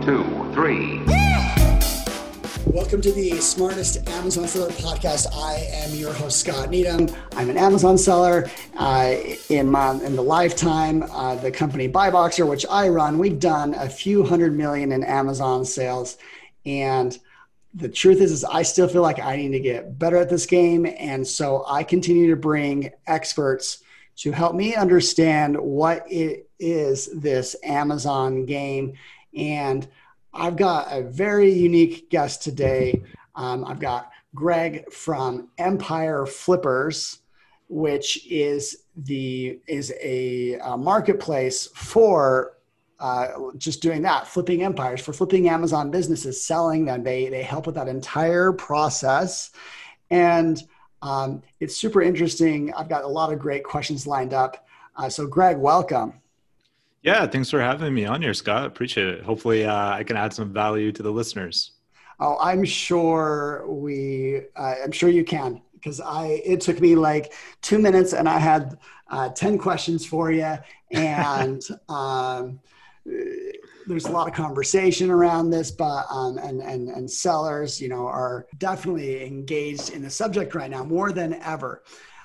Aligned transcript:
One, 0.00 0.06
two, 0.06 0.54
three. 0.54 0.98
Welcome 2.64 3.02
to 3.02 3.12
the 3.12 3.36
Smartest 3.38 4.08
Amazon 4.08 4.48
Seller 4.48 4.70
Podcast. 4.70 5.26
I 5.36 5.56
am 5.74 5.94
your 5.94 6.14
host, 6.14 6.40
Scott 6.40 6.70
Needham. 6.70 7.06
I'm 7.36 7.50
an 7.50 7.58
Amazon 7.58 7.98
seller. 7.98 8.48
Uh, 8.78 9.16
in, 9.50 9.70
my, 9.70 9.92
in 10.02 10.16
the 10.16 10.22
lifetime, 10.22 11.02
uh, 11.02 11.34
the 11.34 11.50
company 11.50 11.86
Buyboxer, 11.86 12.48
which 12.48 12.64
I 12.70 12.88
run, 12.88 13.18
we've 13.18 13.38
done 13.38 13.74
a 13.74 13.90
few 13.90 14.24
hundred 14.24 14.56
million 14.56 14.90
in 14.92 15.04
Amazon 15.04 15.66
sales. 15.66 16.16
And 16.64 17.18
the 17.74 17.90
truth 17.90 18.22
is, 18.22 18.32
is 18.32 18.42
I 18.42 18.62
still 18.62 18.88
feel 18.88 19.02
like 19.02 19.20
I 19.20 19.36
need 19.36 19.52
to 19.52 19.60
get 19.60 19.98
better 19.98 20.16
at 20.16 20.30
this 20.30 20.46
game. 20.46 20.86
And 20.98 21.26
so 21.26 21.62
I 21.68 21.82
continue 21.82 22.30
to 22.30 22.36
bring 22.36 22.90
experts 23.06 23.82
to 24.16 24.32
help 24.32 24.54
me 24.54 24.74
understand 24.74 25.60
what 25.60 26.10
it 26.10 26.48
is 26.58 27.10
this 27.12 27.54
Amazon 27.62 28.46
game. 28.46 28.94
And 29.34 29.88
I've 30.32 30.56
got 30.56 30.88
a 30.90 31.02
very 31.02 31.52
unique 31.52 32.10
guest 32.10 32.42
today. 32.42 33.02
Um, 33.34 33.64
I've 33.64 33.80
got 33.80 34.10
Greg 34.34 34.90
from 34.92 35.48
Empire 35.58 36.26
Flippers, 36.26 37.20
which 37.68 38.26
is 38.30 38.84
the 38.96 39.58
is 39.66 39.92
a, 40.00 40.54
a 40.62 40.76
marketplace 40.76 41.68
for 41.74 42.56
uh, 43.00 43.28
just 43.56 43.80
doing 43.80 44.02
that, 44.02 44.26
flipping 44.26 44.62
empires 44.62 45.00
for 45.00 45.12
flipping 45.12 45.48
Amazon 45.48 45.90
businesses, 45.90 46.44
selling 46.44 46.84
them. 46.84 47.02
They 47.02 47.28
they 47.28 47.42
help 47.42 47.66
with 47.66 47.74
that 47.76 47.88
entire 47.88 48.52
process, 48.52 49.50
and 50.10 50.62
um, 51.02 51.42
it's 51.60 51.76
super 51.76 52.02
interesting. 52.02 52.72
I've 52.74 52.88
got 52.88 53.04
a 53.04 53.08
lot 53.08 53.32
of 53.32 53.38
great 53.38 53.64
questions 53.64 54.06
lined 54.06 54.34
up. 54.34 54.66
Uh, 54.96 55.08
so, 55.08 55.26
Greg, 55.26 55.56
welcome. 55.56 56.20
Yeah, 57.02 57.26
thanks 57.26 57.48
for 57.48 57.60
having 57.60 57.94
me 57.94 58.04
on 58.04 58.20
here, 58.20 58.34
Scott. 58.34 58.66
Appreciate 58.66 59.08
it. 59.08 59.22
Hopefully, 59.22 59.64
uh, 59.64 59.90
I 59.90 60.04
can 60.04 60.16
add 60.16 60.34
some 60.34 60.52
value 60.52 60.92
to 60.92 61.02
the 61.02 61.10
listeners. 61.10 61.72
Oh, 62.18 62.36
I'm 62.40 62.64
sure 62.64 63.64
we. 63.66 64.42
Uh, 64.54 64.74
I'm 64.84 64.92
sure 64.92 65.08
you 65.08 65.24
can 65.24 65.62
because 65.72 66.00
I. 66.00 66.42
It 66.44 66.60
took 66.60 66.78
me 66.80 66.94
like 66.96 67.32
two 67.62 67.78
minutes, 67.78 68.12
and 68.12 68.28
I 68.28 68.38
had 68.38 68.78
uh, 69.08 69.30
ten 69.30 69.56
questions 69.56 70.04
for 70.04 70.30
you, 70.30 70.58
and 70.90 71.62
um, 71.88 72.60
there's 73.86 74.04
a 74.04 74.12
lot 74.12 74.28
of 74.28 74.34
conversation 74.34 75.10
around 75.10 75.48
this, 75.48 75.70
but 75.70 76.04
um, 76.10 76.36
and 76.36 76.60
and 76.60 76.90
and 76.90 77.10
sellers, 77.10 77.80
you 77.80 77.88
know, 77.88 78.06
are 78.06 78.46
definitely 78.58 79.24
engaged 79.24 79.90
in 79.90 80.02
the 80.02 80.10
subject 80.10 80.54
right 80.54 80.70
now 80.70 80.84
more 80.84 81.12
than 81.12 81.34
ever. 81.42 81.82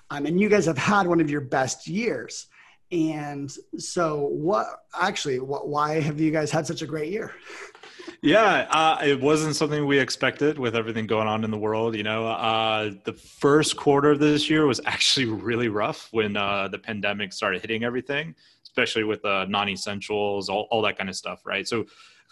Um, 0.09 0.25
and 0.25 0.37
you 0.37 0.49
guys 0.49 0.65
have 0.65 0.77
had 0.77 1.07
one 1.07 1.21
of 1.21 1.29
your 1.29 1.41
best 1.41 1.87
years. 1.87 2.47
And 2.91 3.51
so, 3.77 4.27
what 4.27 4.83
actually, 4.99 5.39
what, 5.39 5.67
why 5.67 5.99
have 5.99 6.19
you 6.19 6.31
guys 6.31 6.51
had 6.51 6.67
such 6.67 6.81
a 6.81 6.85
great 6.85 7.11
year? 7.11 7.33
Yeah, 8.21 8.67
uh, 8.69 8.97
it 9.03 9.19
wasn't 9.19 9.55
something 9.55 9.85
we 9.85 9.99
expected 9.99 10.57
with 10.57 10.75
everything 10.75 11.07
going 11.07 11.27
on 11.27 11.43
in 11.43 11.51
the 11.51 11.57
world. 11.57 11.95
You 11.95 12.03
know, 12.03 12.27
uh, 12.27 12.91
the 13.03 13.13
first 13.13 13.75
quarter 13.75 14.11
of 14.11 14.19
this 14.19 14.49
year 14.49 14.65
was 14.65 14.81
actually 14.85 15.25
really 15.25 15.67
rough 15.67 16.09
when 16.11 16.37
uh, 16.37 16.67
the 16.67 16.79
pandemic 16.79 17.33
started 17.33 17.61
hitting 17.61 17.83
everything, 17.83 18.35
especially 18.63 19.03
with 19.03 19.23
uh, 19.25 19.45
non-essentials, 19.45 20.49
all, 20.49 20.67
all 20.71 20.81
that 20.83 20.97
kind 20.97 21.09
of 21.09 21.15
stuff, 21.15 21.45
right? 21.45 21.67
So 21.67 21.85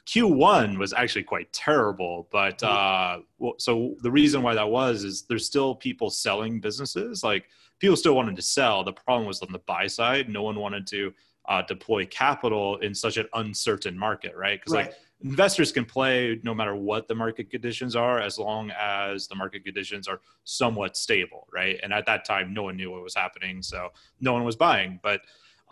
Q1 0.07 0.77
was 0.77 0.93
actually 0.93 1.23
quite 1.23 1.51
terrible, 1.53 2.27
but 2.31 2.59
mm-hmm. 2.59 3.19
uh, 3.19 3.23
well, 3.37 3.53
so 3.57 3.95
the 4.01 4.11
reason 4.11 4.41
why 4.41 4.53
that 4.53 4.69
was 4.69 5.03
is 5.03 5.23
there's 5.23 5.45
still 5.45 5.75
people 5.75 6.09
selling 6.09 6.59
businesses 6.59 7.23
like 7.23 7.49
people 7.79 7.95
still 7.95 8.15
wanted 8.15 8.35
to 8.35 8.41
sell. 8.41 8.83
The 8.83 8.93
problem 8.93 9.27
was 9.27 9.41
on 9.41 9.51
the 9.51 9.59
buy 9.59 9.87
side. 9.87 10.29
No 10.29 10.43
one 10.43 10.59
wanted 10.59 10.87
to 10.87 11.13
uh, 11.47 11.61
deploy 11.63 12.05
capital 12.05 12.77
in 12.77 12.93
such 12.95 13.17
an 13.17 13.27
uncertain 13.33 13.97
market, 13.97 14.35
right? 14.35 14.59
Because 14.59 14.73
right. 14.73 14.85
like 14.87 14.95
investors 15.23 15.71
can 15.71 15.85
play 15.85 16.39
no 16.43 16.53
matter 16.53 16.75
what 16.75 17.07
the 17.07 17.15
market 17.15 17.49
conditions 17.49 17.95
are, 17.95 18.19
as 18.19 18.37
long 18.37 18.71
as 18.71 19.27
the 19.27 19.35
market 19.35 19.63
conditions 19.63 20.07
are 20.07 20.21
somewhat 20.43 20.95
stable, 20.95 21.47
right? 21.53 21.79
And 21.83 21.93
at 21.93 22.05
that 22.05 22.25
time, 22.25 22.53
no 22.53 22.63
one 22.63 22.77
knew 22.77 22.91
what 22.91 23.03
was 23.03 23.15
happening, 23.15 23.61
so 23.61 23.89
no 24.21 24.33
one 24.33 24.43
was 24.43 24.55
buying. 24.55 24.99
But 25.03 25.21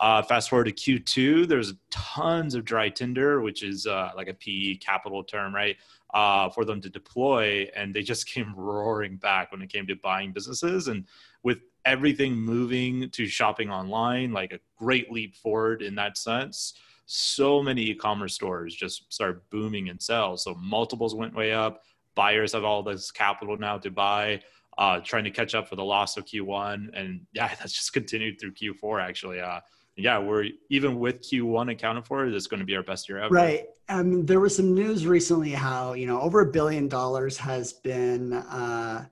uh, 0.00 0.22
fast 0.22 0.50
forward 0.50 0.64
to 0.64 0.72
Q2, 0.72 1.46
there's 1.46 1.74
tons 1.90 2.54
of 2.54 2.64
dry 2.64 2.88
tinder, 2.88 3.40
which 3.40 3.62
is 3.62 3.86
uh, 3.86 4.10
like 4.16 4.28
a 4.28 4.34
PE 4.34 4.76
capital 4.76 5.22
term, 5.22 5.54
right? 5.54 5.76
Uh, 6.12 6.50
for 6.50 6.64
them 6.64 6.80
to 6.80 6.90
deploy, 6.90 7.68
and 7.74 7.94
they 7.94 8.02
just 8.02 8.26
came 8.34 8.54
roaring 8.54 9.16
back 9.16 9.52
when 9.52 9.62
it 9.62 9.72
came 9.72 9.86
to 9.86 9.94
buying 9.96 10.32
businesses. 10.32 10.88
And 10.88 11.04
with 11.42 11.58
everything 11.84 12.34
moving 12.34 13.10
to 13.10 13.26
shopping 13.26 13.70
online, 13.70 14.32
like 14.32 14.52
a 14.52 14.60
great 14.78 15.10
leap 15.10 15.36
forward 15.36 15.82
in 15.82 15.94
that 15.96 16.16
sense. 16.16 16.74
So 17.06 17.62
many 17.62 17.82
e-commerce 17.82 18.34
stores 18.34 18.74
just 18.74 19.12
start 19.12 19.48
booming 19.50 19.88
in 19.88 19.98
sales. 19.98 20.44
So 20.44 20.54
multiples 20.54 21.14
went 21.14 21.34
way 21.34 21.52
up. 21.52 21.82
Buyers 22.14 22.52
have 22.52 22.64
all 22.64 22.82
this 22.82 23.10
capital 23.10 23.56
now 23.56 23.78
to 23.78 23.90
buy, 23.90 24.40
uh, 24.78 25.00
trying 25.00 25.24
to 25.24 25.30
catch 25.30 25.54
up 25.54 25.68
for 25.68 25.76
the 25.76 25.84
loss 25.84 26.16
of 26.16 26.24
Q1. 26.24 26.90
And 26.94 27.22
yeah, 27.32 27.48
that's 27.58 27.72
just 27.72 27.92
continued 27.92 28.40
through 28.40 28.52
Q4 28.54 29.02
actually. 29.02 29.40
Uh, 29.40 29.60
yeah, 29.96 30.18
we're 30.18 30.46
even 30.70 30.98
with 30.98 31.20
Q1 31.20 31.72
accounted 31.72 32.06
for, 32.06 32.26
is 32.26 32.46
going 32.46 32.60
to 32.60 32.66
be 32.66 32.76
our 32.76 32.82
best 32.82 33.08
year 33.08 33.18
ever. 33.18 33.34
Right. 33.34 33.66
Um, 33.88 34.24
there 34.24 34.40
was 34.40 34.56
some 34.56 34.74
news 34.74 35.06
recently 35.06 35.50
how, 35.50 35.92
you 35.92 36.06
know, 36.06 36.20
over 36.20 36.40
a 36.40 36.46
billion 36.46 36.88
dollars 36.88 37.36
has 37.36 37.74
been 37.74 38.32
uh, 38.32 39.04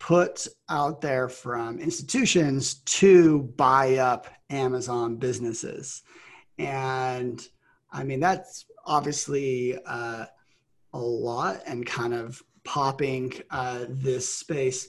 put 0.00 0.48
out 0.68 1.00
there 1.00 1.28
from 1.28 1.78
institutions 1.78 2.74
to 2.86 3.42
buy 3.56 3.96
up 3.98 4.26
Amazon 4.48 5.16
businesses. 5.16 6.02
And 6.58 7.46
I 7.92 8.02
mean, 8.02 8.18
that's 8.18 8.64
obviously 8.84 9.78
uh, 9.86 10.24
a 10.92 10.98
lot 10.98 11.60
and 11.66 11.86
kind 11.86 12.14
of 12.14 12.42
popping 12.64 13.32
uh, 13.50 13.84
this 13.88 14.34
space. 14.34 14.88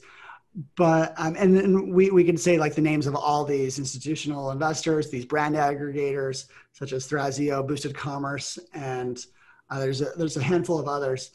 But, 0.76 1.14
um, 1.16 1.36
and 1.38 1.56
then 1.56 1.92
we, 1.92 2.10
we 2.10 2.24
can 2.24 2.36
say 2.36 2.58
like 2.58 2.74
the 2.74 2.80
names 2.80 3.06
of 3.06 3.14
all 3.14 3.44
these 3.44 3.78
institutional 3.78 4.50
investors, 4.50 5.10
these 5.10 5.24
brand 5.26 5.54
aggregators, 5.54 6.46
such 6.72 6.92
as 6.92 7.08
Thrasio, 7.08 7.66
Boosted 7.66 7.94
Commerce, 7.94 8.58
and 8.74 9.24
uh, 9.70 9.78
there's, 9.78 10.00
a, 10.00 10.10
there's 10.16 10.36
a 10.36 10.42
handful 10.42 10.78
of 10.78 10.88
others 10.88 11.30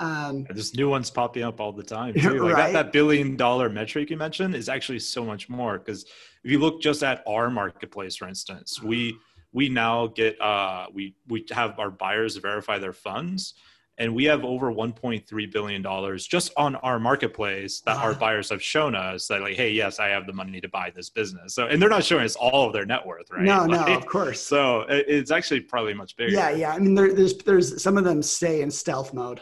um, 0.00 0.46
There's 0.48 0.74
new 0.76 0.88
ones 0.88 1.10
popping 1.10 1.42
up 1.42 1.60
all 1.60 1.72
the 1.72 1.82
time 1.82 2.14
too. 2.20 2.44
Like 2.44 2.54
right? 2.54 2.72
that, 2.72 2.84
that 2.84 2.92
billion 2.92 3.36
dollar 3.36 3.68
metric 3.68 4.10
you 4.10 4.16
mentioned 4.16 4.54
is 4.54 4.68
actually 4.68 5.00
so 5.00 5.24
much 5.24 5.48
more 5.48 5.78
because 5.78 6.04
if 6.44 6.50
you 6.50 6.58
look 6.58 6.80
just 6.80 7.02
at 7.02 7.22
our 7.26 7.50
marketplace, 7.50 8.16
for 8.16 8.28
instance, 8.28 8.82
we 8.82 9.16
we 9.52 9.68
now 9.68 10.06
get 10.06 10.40
uh, 10.40 10.86
we 10.92 11.14
we 11.26 11.44
have 11.50 11.78
our 11.78 11.90
buyers 11.90 12.36
verify 12.36 12.78
their 12.78 12.92
funds, 12.92 13.54
and 13.96 14.14
we 14.14 14.24
have 14.24 14.44
over 14.44 14.72
1.3 14.72 15.52
billion 15.52 15.82
dollars 15.82 16.26
just 16.26 16.52
on 16.56 16.76
our 16.76 17.00
marketplace 17.00 17.80
that 17.80 17.96
our 17.96 18.14
buyers 18.14 18.50
have 18.50 18.62
shown 18.62 18.94
us 18.94 19.26
that 19.26 19.40
like, 19.40 19.56
hey, 19.56 19.70
yes, 19.72 19.98
I 19.98 20.08
have 20.08 20.26
the 20.26 20.32
money 20.32 20.60
to 20.60 20.68
buy 20.68 20.92
this 20.94 21.10
business. 21.10 21.54
So, 21.54 21.66
and 21.66 21.82
they're 21.82 21.88
not 21.88 22.04
showing 22.04 22.24
us 22.24 22.36
all 22.36 22.68
of 22.68 22.72
their 22.72 22.86
net 22.86 23.04
worth, 23.04 23.30
right? 23.32 23.42
No, 23.42 23.64
like, 23.64 23.88
no, 23.88 23.96
of 23.96 24.06
course. 24.06 24.40
So 24.40 24.84
it's 24.88 25.32
actually 25.32 25.60
probably 25.60 25.94
much 25.94 26.16
bigger. 26.16 26.32
Yeah, 26.32 26.50
yeah. 26.50 26.72
I 26.72 26.78
mean, 26.78 26.94
there, 26.94 27.12
there's 27.12 27.36
there's 27.38 27.82
some 27.82 27.98
of 27.98 28.04
them 28.04 28.22
stay 28.22 28.62
in 28.62 28.70
stealth 28.70 29.12
mode. 29.12 29.40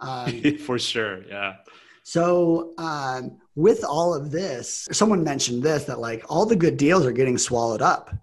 Um, 0.00 0.58
For 0.58 0.78
sure, 0.78 1.24
yeah. 1.28 1.56
So 2.02 2.72
um, 2.78 3.38
with 3.54 3.84
all 3.84 4.14
of 4.14 4.30
this, 4.30 4.88
someone 4.92 5.22
mentioned 5.22 5.62
this 5.62 5.84
that 5.84 6.00
like 6.00 6.24
all 6.28 6.46
the 6.46 6.56
good 6.56 6.76
deals 6.76 7.04
are 7.04 7.12
getting 7.12 7.36
swallowed 7.36 7.82
up. 7.82 8.14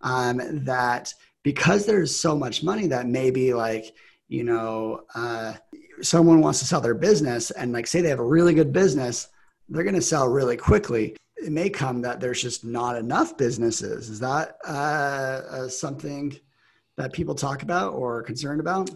Um, 0.00 0.64
that 0.64 1.12
because 1.42 1.86
there's 1.86 2.14
so 2.14 2.36
much 2.36 2.62
money 2.62 2.86
that 2.88 3.06
maybe 3.06 3.54
like 3.54 3.94
you 4.28 4.44
know 4.44 5.04
uh, 5.14 5.54
someone 6.02 6.40
wants 6.40 6.58
to 6.60 6.64
sell 6.64 6.80
their 6.80 6.94
business 6.94 7.50
and 7.50 7.72
like 7.72 7.86
say 7.86 8.00
they 8.00 8.08
have 8.08 8.18
a 8.18 8.24
really 8.24 8.54
good 8.54 8.72
business, 8.72 9.28
they're 9.68 9.84
going 9.84 9.94
to 9.94 10.02
sell 10.02 10.28
really 10.28 10.56
quickly. 10.56 11.16
It 11.36 11.52
may 11.52 11.70
come 11.70 12.02
that 12.02 12.20
there's 12.20 12.42
just 12.42 12.64
not 12.64 12.96
enough 12.96 13.36
businesses. 13.36 14.10
Is 14.10 14.18
that 14.20 14.58
uh, 14.66 15.42
uh, 15.50 15.68
something 15.68 16.36
that 16.96 17.12
people 17.12 17.34
talk 17.34 17.62
about 17.62 17.92
or 17.94 18.18
are 18.18 18.22
concerned 18.22 18.60
about? 18.60 18.90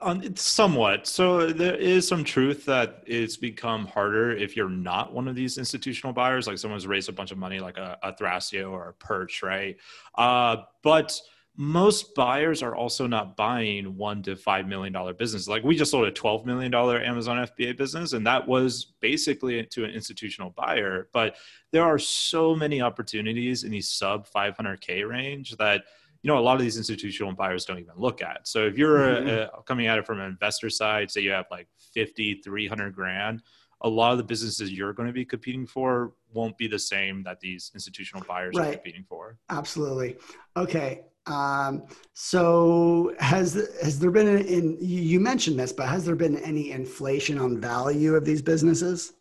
On 0.00 0.36
somewhat. 0.36 1.06
So 1.06 1.48
there 1.48 1.76
is 1.76 2.06
some 2.06 2.24
truth 2.24 2.64
that 2.66 3.02
it's 3.06 3.36
become 3.36 3.86
harder 3.86 4.32
if 4.32 4.56
you're 4.56 4.68
not 4.68 5.12
one 5.12 5.28
of 5.28 5.34
these 5.34 5.58
institutional 5.58 6.12
buyers 6.12 6.46
like 6.46 6.58
someone's 6.58 6.86
raised 6.86 7.08
a 7.08 7.12
bunch 7.12 7.30
of 7.30 7.38
money 7.38 7.60
like 7.60 7.76
a, 7.76 7.98
a 8.02 8.12
thrasio 8.12 8.70
or 8.70 8.90
a 8.90 8.94
perch 8.94 9.42
right? 9.42 9.76
Uh, 10.16 10.58
but 10.82 11.20
most 11.56 12.14
buyers 12.14 12.62
are 12.62 12.74
also 12.74 13.06
not 13.06 13.36
buying 13.36 13.96
one 13.96 14.22
to 14.22 14.34
five 14.34 14.66
million 14.66 14.92
dollar 14.92 15.14
business 15.14 15.46
like 15.46 15.62
we 15.62 15.76
just 15.76 15.92
sold 15.92 16.04
a 16.04 16.10
12 16.10 16.44
million 16.44 16.68
dollar 16.68 17.00
amazon 17.00 17.46
fba 17.46 17.76
business 17.76 18.12
and 18.12 18.26
that 18.26 18.44
was 18.48 18.94
basically 19.00 19.64
to 19.66 19.84
an 19.84 19.90
institutional 19.90 20.50
buyer. 20.50 21.08
But 21.12 21.36
there 21.70 21.84
are 21.84 21.98
so 21.98 22.56
many 22.56 22.80
opportunities 22.80 23.64
in 23.64 23.70
the 23.70 23.80
sub 23.80 24.26
500k 24.28 25.08
range 25.08 25.56
that 25.58 25.84
you 26.24 26.32
know 26.32 26.38
a 26.38 26.40
lot 26.40 26.56
of 26.56 26.62
these 26.62 26.78
institutional 26.78 27.32
buyers 27.34 27.64
don't 27.64 27.78
even 27.78 27.94
look 27.96 28.22
at 28.22 28.48
so 28.48 28.66
if 28.66 28.76
you're 28.76 28.98
mm-hmm. 28.98 29.60
coming 29.66 29.86
at 29.86 29.98
it 29.98 30.06
from 30.06 30.18
an 30.18 30.26
investor 30.26 30.70
side 30.70 31.10
say 31.10 31.20
you 31.20 31.30
have 31.30 31.46
like 31.50 31.68
50 31.92 32.40
300 32.42 32.94
grand 32.94 33.42
a 33.82 33.88
lot 33.88 34.12
of 34.12 34.18
the 34.18 34.24
businesses 34.24 34.72
you're 34.72 34.94
going 34.94 35.06
to 35.06 35.12
be 35.12 35.24
competing 35.24 35.66
for 35.66 36.14
won't 36.32 36.56
be 36.56 36.66
the 36.66 36.78
same 36.78 37.22
that 37.22 37.38
these 37.40 37.70
institutional 37.74 38.24
buyers 38.26 38.54
right. 38.56 38.68
are 38.68 38.72
competing 38.72 39.04
for 39.06 39.36
absolutely 39.50 40.16
okay 40.56 41.02
Um, 41.26 41.84
so 42.12 43.14
has 43.18 43.54
has 43.82 43.98
there 43.98 44.10
been 44.10 44.28
in 44.28 44.76
you 44.78 45.20
mentioned 45.20 45.58
this, 45.58 45.72
but 45.72 45.88
has 45.88 46.04
there 46.04 46.16
been 46.16 46.36
any 46.38 46.70
inflation 46.70 47.38
on 47.38 47.58
value 47.58 48.14
of 48.14 48.26
these 48.26 48.42
businesses? 48.42 49.14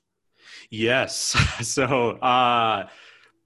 Yes. 0.69 1.35
So 1.63 2.17
uh, 2.17 2.87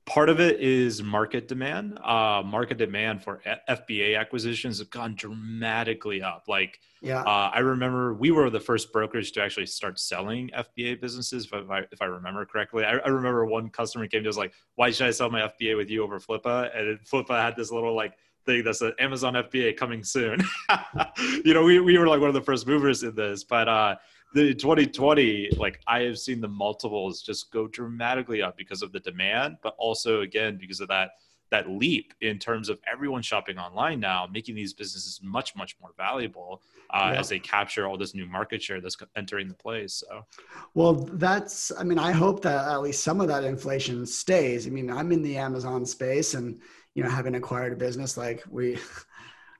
part 0.08 0.30
of 0.30 0.40
it 0.40 0.60
is 0.62 1.04
market 1.04 1.48
demand. 1.48 2.00
Uh, 2.00 2.42
market 2.44 2.78
demand 2.78 3.22
for 3.22 3.42
FBA 3.70 4.18
acquisitions 4.18 4.80
have 4.80 4.90
gone 4.90 5.14
dramatically 5.14 6.24
up. 6.24 6.46
Like, 6.48 6.80
yeah, 7.02 7.22
uh, 7.22 7.52
I 7.54 7.60
remember 7.60 8.14
we 8.14 8.32
were 8.32 8.50
the 8.50 8.60
first 8.60 8.92
brokers 8.92 9.30
to 9.32 9.44
actually 9.44 9.68
start 9.68 10.00
selling 10.00 10.50
FBA 10.50 11.00
businesses. 11.02 11.48
If 11.52 11.70
I, 11.70 11.82
if 11.92 12.02
I 12.02 12.06
remember 12.06 12.46
correctly, 12.46 12.86
I, 12.86 12.94
I 12.94 13.10
remember 13.10 13.46
one 13.46 13.70
customer 13.70 14.08
came 14.08 14.24
to 14.24 14.30
us 14.30 14.38
like, 14.38 14.54
"Why 14.76 14.90
should 14.90 15.08
I 15.08 15.12
sell 15.12 15.30
my 15.30 15.42
FBA 15.42 15.76
with 15.76 15.90
you 15.90 16.04
over 16.04 16.20
Flippa?" 16.20 16.76
And 16.76 17.00
Flippa 17.02 17.40
had 17.40 17.56
this 17.56 17.70
little 17.70 17.96
like 17.96 18.14
thing 18.46 18.64
that's 18.64 18.82
an 18.82 18.94
Amazon 18.98 19.34
FBA 19.34 19.78
coming 19.78 20.04
soon. 20.04 20.40
you 21.44 21.54
know, 21.54 21.64
we, 21.64 21.80
we 21.80 21.98
were 21.98 22.08
like 22.08 22.22
one 22.22 22.30
of 22.30 22.34
the 22.34 22.42
first 22.42 22.66
movers 22.66 23.04
in 23.04 23.14
this, 23.14 23.44
but 23.44 23.68
uh, 23.68 23.96
the 24.34 24.54
2020, 24.54 25.52
like 25.58 25.80
I 25.88 26.02
have 26.02 26.20
seen 26.20 26.42
the 26.42 26.48
multiples 26.48 27.22
just 27.22 27.52
go 27.52 27.68
dramatically 27.68 28.42
up 28.42 28.58
because 28.58 28.82
of 28.82 28.92
the 28.92 29.00
demand, 29.00 29.58
but 29.64 29.76
also 29.78 30.22
again 30.22 30.58
because 30.60 30.80
of 30.80 30.88
that 30.90 31.12
that 31.50 31.70
leap 31.70 32.14
in 32.20 32.38
terms 32.38 32.68
of 32.68 32.78
everyone 32.92 33.22
shopping 33.22 33.58
online 33.58 34.00
now, 34.00 34.28
making 34.30 34.54
these 34.56 34.74
businesses 34.74 35.22
much 35.24 35.56
much 35.56 35.78
more 35.82 35.92
valuable 35.96 36.62
uh, 36.90 37.12
yeah. 37.14 37.20
as 37.20 37.30
they 37.30 37.40
capture 37.40 37.88
all 37.88 37.98
this 37.98 38.14
new 38.14 38.26
market 38.26 38.62
share 38.62 38.82
that's 38.82 38.98
entering 39.16 39.48
the 39.48 39.54
place. 39.54 40.04
So, 40.08 40.26
well, 40.74 40.94
that's 40.94 41.72
I 41.78 41.84
mean, 41.84 42.00
I 42.00 42.12
hope 42.12 42.42
that 42.42 42.68
at 42.68 42.82
least 42.82 43.04
some 43.04 43.22
of 43.22 43.28
that 43.30 43.44
inflation 43.44 44.06
stays. 44.06 44.68
I 44.68 44.70
mean, 44.70 44.90
I'm 44.92 45.12
in 45.12 45.22
the 45.22 45.38
Amazon 45.38 45.86
space, 45.86 46.34
and 46.34 46.60
you 46.96 47.04
know, 47.04 47.10
having 47.10 47.36
acquired 47.36 47.74
a 47.74 47.78
business, 47.78 48.18
like 48.18 48.44
we. 48.50 48.78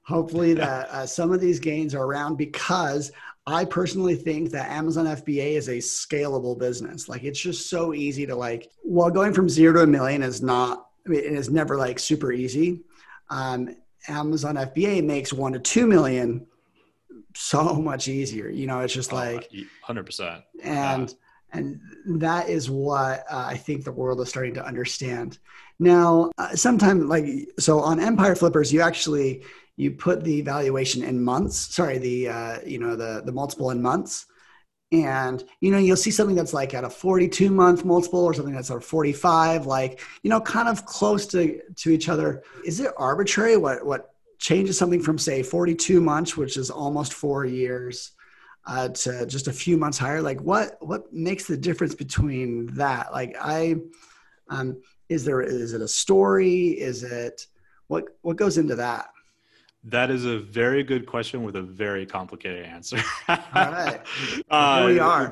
hopefully 0.04 0.54
that 0.54 0.88
uh, 0.88 1.06
some 1.06 1.34
of 1.34 1.42
these 1.42 1.60
gains 1.60 1.94
are 1.94 2.06
around 2.06 2.38
because 2.38 3.12
I 3.48 3.64
personally 3.64 4.16
think 4.16 4.52
that 4.52 4.70
Amazon 4.70 5.06
FBA 5.06 5.54
is 5.54 5.70
a 5.70 5.78
scalable 5.78 6.60
business. 6.60 7.08
Like 7.08 7.24
it's 7.24 7.40
just 7.40 7.70
so 7.70 7.94
easy 7.94 8.26
to 8.26 8.36
like, 8.36 8.70
well, 8.84 9.10
going 9.10 9.34
from 9.34 9.48
zero 9.48 9.74
to 9.74 9.80
a 9.84 9.88
million 9.88 10.22
is 10.22 10.42
not, 10.42 10.90
I 11.06 11.10
mean, 11.10 11.22
it 11.22 11.32
is 11.32 11.50
never 11.50 11.78
like 11.78 11.98
super 11.98 12.34
easy. 12.34 12.82
Um, 13.30 13.78
Amazon 14.10 14.56
FBA 14.56 15.02
makes 15.06 15.32
one 15.32 15.54
to 15.54 15.60
2 15.60 15.88
million 15.88 16.46
so 17.36 17.76
much 17.76 18.10
easier. 18.10 18.50
You 18.50 18.68
know, 18.68 18.82
it's 18.82 18.94
just 18.94 19.14
oh, 19.14 19.16
like 19.16 19.50
100%. 19.88 20.44
And, 20.62 21.10
yeah. 21.10 21.58
and 21.58 21.80
that 22.20 22.50
is 22.50 22.70
what 22.70 23.24
uh, 23.32 23.46
I 23.48 23.56
think 23.56 23.86
the 23.86 23.94
world 23.94 24.20
is 24.20 24.28
starting 24.28 24.56
to 24.56 24.66
understand. 24.66 25.38
Now, 25.80 26.32
uh, 26.38 26.54
sometimes 26.54 27.06
like, 27.06 27.26
so 27.60 27.80
on 27.80 28.02
Empire 28.02 28.36
Flippers, 28.36 28.74
you 28.74 28.82
actually, 28.82 29.44
you 29.78 29.92
put 29.92 30.24
the 30.24 30.42
valuation 30.42 31.04
in 31.04 31.24
months 31.24 31.74
sorry 31.74 32.00
the 32.00 32.28
uh, 32.28 32.58
you 32.66 32.80
know 32.80 32.96
the 32.96 33.22
the 33.24 33.32
multiple 33.32 33.70
in 33.70 33.82
months. 33.82 34.26
And 34.92 35.44
you 35.60 35.72
know 35.72 35.78
you'll 35.78 35.98
see 35.98 36.12
something 36.12 36.36
that's 36.36 36.54
like 36.54 36.74
at 36.74 36.84
a 36.84 36.90
42 36.90 37.52
month 37.52 37.86
multiple 37.86 38.24
or 38.24 38.34
something 38.34 38.54
that's 38.54 38.72
at 38.72 38.84
45 38.84 39.66
like 39.66 40.02
you 40.24 40.30
know 40.30 40.42
kind 40.42 40.68
of 40.68 40.86
close 40.86 41.26
to 41.28 41.62
to 41.76 41.90
each 41.92 42.10
other. 42.10 42.44
Is 42.66 42.80
it 42.80 42.92
arbitrary 42.98 43.58
what 43.58 43.86
what 43.86 44.14
changes 44.40 44.78
something 44.78 45.02
from 45.02 45.18
say 45.18 45.44
42 45.44 46.00
months 46.00 46.38
which 46.38 46.58
is 46.58 46.70
almost 46.70 47.14
four 47.14 47.44
years 47.46 48.12
uh, 48.66 48.90
to 48.90 49.26
just 49.26 49.48
a 49.48 49.54
few 49.54 49.78
months 49.78 49.98
higher? 49.98 50.22
Like 50.22 50.40
what 50.42 50.78
what 50.80 51.12
makes 51.14 51.46
the 51.48 51.58
difference 51.58 51.94
between 51.94 52.68
that? 52.76 53.12
Like 53.12 53.36
i 53.42 53.76
um 54.50 54.82
is 55.10 55.26
there 55.26 55.42
is 55.42 55.74
it 55.74 55.82
a 55.82 55.88
story? 55.88 56.70
Is 56.70 57.04
it 57.04 57.46
what 57.88 58.06
what 58.22 58.38
goes 58.38 58.58
into 58.58 58.76
that 58.76 59.10
that 59.90 60.12
is 60.12 60.26
a 60.26 60.40
very 60.40 60.84
good 60.84 61.06
question 61.06 61.44
with 61.44 61.56
a 61.56 61.62
very 61.62 62.06
complicated 62.06 62.66
answer. 62.66 63.02
All 63.30 63.38
right. 63.56 64.02
uh, 64.50 64.84
we 64.86 65.00
are. 65.00 65.32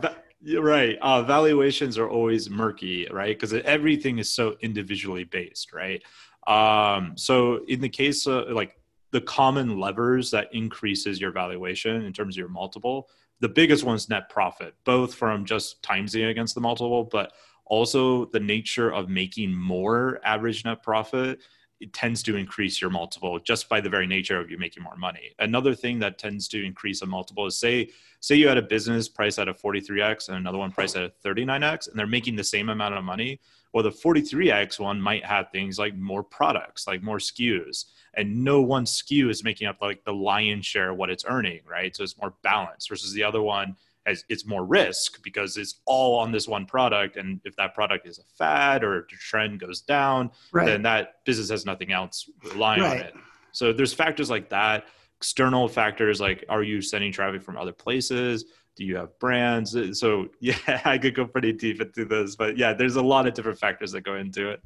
Right. 0.60 0.98
Uh, 1.02 1.24
valuations 1.24 1.98
are 1.98 2.08
always 2.08 2.50
murky, 2.50 3.08
right? 3.12 3.38
Because 3.38 3.54
everything 3.54 4.20
is 4.20 4.30
so 4.30 4.56
individually 4.62 5.26
based, 5.26 5.74
right? 5.74 6.02
Um, 6.48 7.14
so 7.18 7.66
in 7.68 7.82
the 7.82 7.90
case 7.90 8.28
of 8.28 8.50
like 8.50 8.80
the 9.12 9.22
common 9.22 9.80
levers 9.80 10.32
that 10.32 10.54
increases 10.54 11.20
your 11.20 11.32
valuation 11.32 12.04
in 12.04 12.14
terms 12.14 12.36
of 12.36 12.40
your 12.40 12.50
multiple, 12.50 13.10
the 13.42 13.50
biggest 13.50 13.84
one 13.84 13.96
is 13.96 14.08
net 14.08 14.30
profit, 14.30 14.76
both 14.86 15.16
from 15.16 15.46
just 15.46 15.82
timesing 15.82 16.30
against 16.30 16.56
the 16.56 16.62
multiple, 16.62 17.04
but 17.04 17.34
also 17.66 18.26
the 18.26 18.40
nature 18.40 18.94
of 18.94 19.10
making 19.10 19.54
more 19.54 20.20
average 20.24 20.64
net 20.64 20.84
profit 20.84 21.40
it 21.80 21.94
tends 21.94 22.24
to 22.24 22.36
increase 22.36 22.80
your 22.82 22.90
multiple 22.90 23.40
just 23.40 23.68
by 23.68 23.82
the 23.82 23.90
very 23.90 24.08
nature 24.08 24.40
of 24.40 24.50
you 24.50 24.58
making 24.58 24.84
more 24.84 24.96
money. 24.96 25.32
Another 25.40 25.76
thing 25.76 26.00
that 26.00 26.18
tends 26.18 26.48
to 26.50 26.64
increase 26.64 27.02
a 27.02 27.06
multiple 27.06 27.46
is 27.46 27.58
say 27.58 27.90
say 28.22 28.36
you 28.36 28.48
had 28.48 28.58
a 28.58 28.62
business 28.62 29.10
price 29.10 29.38
at 29.38 29.48
a 29.48 29.54
43x 29.54 30.30
and 30.30 30.38
another 30.38 30.58
one 30.58 30.72
price 30.72 30.96
at 30.96 31.04
a 31.04 31.14
39x 31.24 31.90
and 31.90 32.00
they're 32.00 32.08
making 32.08 32.36
the 32.36 32.44
same 32.44 32.70
amount 32.70 32.96
of 32.96 33.04
money. 33.04 33.40
Well, 33.74 33.84
the 33.84 33.92
43x 33.92 34.80
one 34.80 35.02
might 35.02 35.26
have 35.26 35.52
things 35.52 35.78
like 35.78 35.96
more 35.96 36.24
products, 36.24 36.88
like 36.88 37.04
more 37.04 37.18
SKUs, 37.18 37.86
and 38.14 38.44
no 38.44 38.62
one 38.62 38.86
SKU 38.86 39.30
is 39.30 39.44
making 39.44 39.68
up 39.68 39.82
like 39.82 40.06
the 40.06 40.14
lion's 40.14 40.66
share 40.66 40.92
of 40.92 40.98
what 40.98 41.10
it's 41.10 41.26
earning, 41.28 41.60
right? 41.70 41.94
So 41.94 42.04
it's 42.04 42.18
more 42.18 42.34
balanced 42.42 42.88
versus 42.88 43.12
the 43.12 43.24
other 43.24 43.42
one 43.42 43.76
as 44.06 44.24
it's 44.30 44.46
more 44.46 44.64
risk 44.66 45.22
because 45.24 45.58
it's 45.58 45.82
all 45.86 46.20
on 46.20 46.32
this 46.32 46.48
one 46.48 46.66
product 46.66 47.18
and 47.18 47.40
if 47.44 47.56
that 47.56 47.74
product 47.74 48.08
is 48.08 48.20
a 48.20 48.24
fad 48.38 48.84
or 48.84 49.08
the 49.10 49.18
trend 49.18 49.60
goes 49.60 49.82
down 49.82 50.30
right. 50.52 50.66
then 50.66 50.82
that 50.82 51.24
business 51.26 51.50
has 51.50 51.66
nothing 51.66 51.92
else 51.92 52.30
relying 52.44 52.82
right. 52.82 53.02
on 53.02 53.06
it 53.06 53.14
so 53.52 53.74
there's 53.74 53.94
factors 53.94 54.30
like 54.30 54.50
that 54.50 54.86
external 55.18 55.68
factors 55.68 56.22
like 56.22 56.46
are 56.50 56.64
you 56.64 56.82
sending 56.82 57.12
traffic 57.12 57.42
from 57.42 57.58
other 57.58 57.74
places 57.74 58.46
do 58.76 58.84
you 58.84 58.96
have 58.96 59.18
brands 59.20 59.76
uh, 59.76 59.94
so 59.94 60.28
yeah 60.40 60.82
i 60.86 60.98
could 60.98 61.16
go 61.16 61.26
pretty 61.26 61.54
deep 61.54 61.82
into 61.82 62.06
this 62.06 62.36
but 62.36 62.58
yeah 62.58 62.74
there's 62.74 62.96
a 62.96 63.02
lot 63.02 63.28
of 63.28 63.34
different 63.34 63.58
factors 63.58 63.92
that 63.92 64.02
go 64.02 64.16
into 64.16 64.50
it 64.50 64.62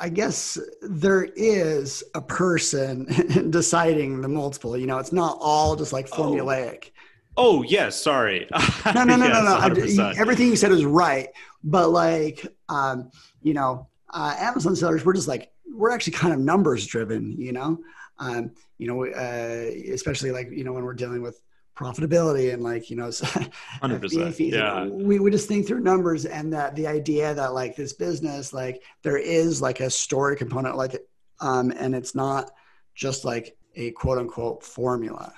I 0.00 0.08
guess 0.08 0.58
there 0.80 1.24
is 1.36 2.02
a 2.14 2.20
person 2.20 3.04
deciding 3.50 4.22
the 4.22 4.28
multiple. 4.28 4.76
You 4.76 4.86
know, 4.86 4.98
it's 4.98 5.12
not 5.12 5.36
all 5.40 5.76
just 5.76 5.92
like 5.92 6.08
oh. 6.12 6.16
formulaic. 6.16 6.92
Oh. 7.36 7.62
Yes, 7.62 8.00
sorry. 8.00 8.46
no, 8.94 9.04
no, 9.04 9.16
no, 9.16 9.26
yes, 9.26 9.96
no, 9.96 10.10
no. 10.10 10.12
Everything 10.16 10.48
you 10.48 10.56
said 10.56 10.72
is 10.72 10.84
right, 10.84 11.28
but 11.64 11.90
like, 11.90 12.46
um, 12.68 13.10
you 13.42 13.54
know, 13.54 13.88
uh, 14.10 14.34
Amazon 14.38 14.76
sellers, 14.76 15.04
we're 15.04 15.14
just 15.14 15.28
like 15.28 15.50
we're 15.74 15.90
actually 15.90 16.12
kind 16.12 16.34
of 16.34 16.40
numbers 16.40 16.86
driven, 16.86 17.40
you 17.40 17.52
know. 17.52 17.78
Um, 18.18 18.52
you 18.78 18.86
know, 18.86 19.04
uh, 19.06 19.92
especially 19.92 20.30
like 20.30 20.50
you 20.50 20.64
know 20.64 20.72
when 20.72 20.84
we're 20.84 20.94
dealing 20.94 21.22
with 21.22 21.40
profitability 21.76 22.52
and 22.52 22.62
like 22.62 22.90
you 22.90 22.96
know, 22.96 23.10
hundred 23.80 24.02
percent. 24.02 24.38
Yeah, 24.38 24.84
we 24.86 25.18
we 25.18 25.30
just 25.30 25.48
think 25.48 25.66
through 25.66 25.80
numbers 25.80 26.26
and 26.26 26.52
that 26.52 26.76
the 26.76 26.86
idea 26.86 27.34
that 27.34 27.54
like 27.54 27.76
this 27.76 27.92
business, 27.94 28.52
like 28.52 28.82
there 29.02 29.16
is 29.16 29.62
like 29.62 29.80
a 29.80 29.90
story 29.90 30.36
component, 30.36 30.76
like, 30.76 31.00
um, 31.40 31.72
and 31.76 31.94
it's 31.94 32.14
not 32.14 32.50
just 32.94 33.24
like 33.24 33.56
a 33.74 33.90
quote 33.92 34.18
unquote 34.18 34.62
formula 34.62 35.32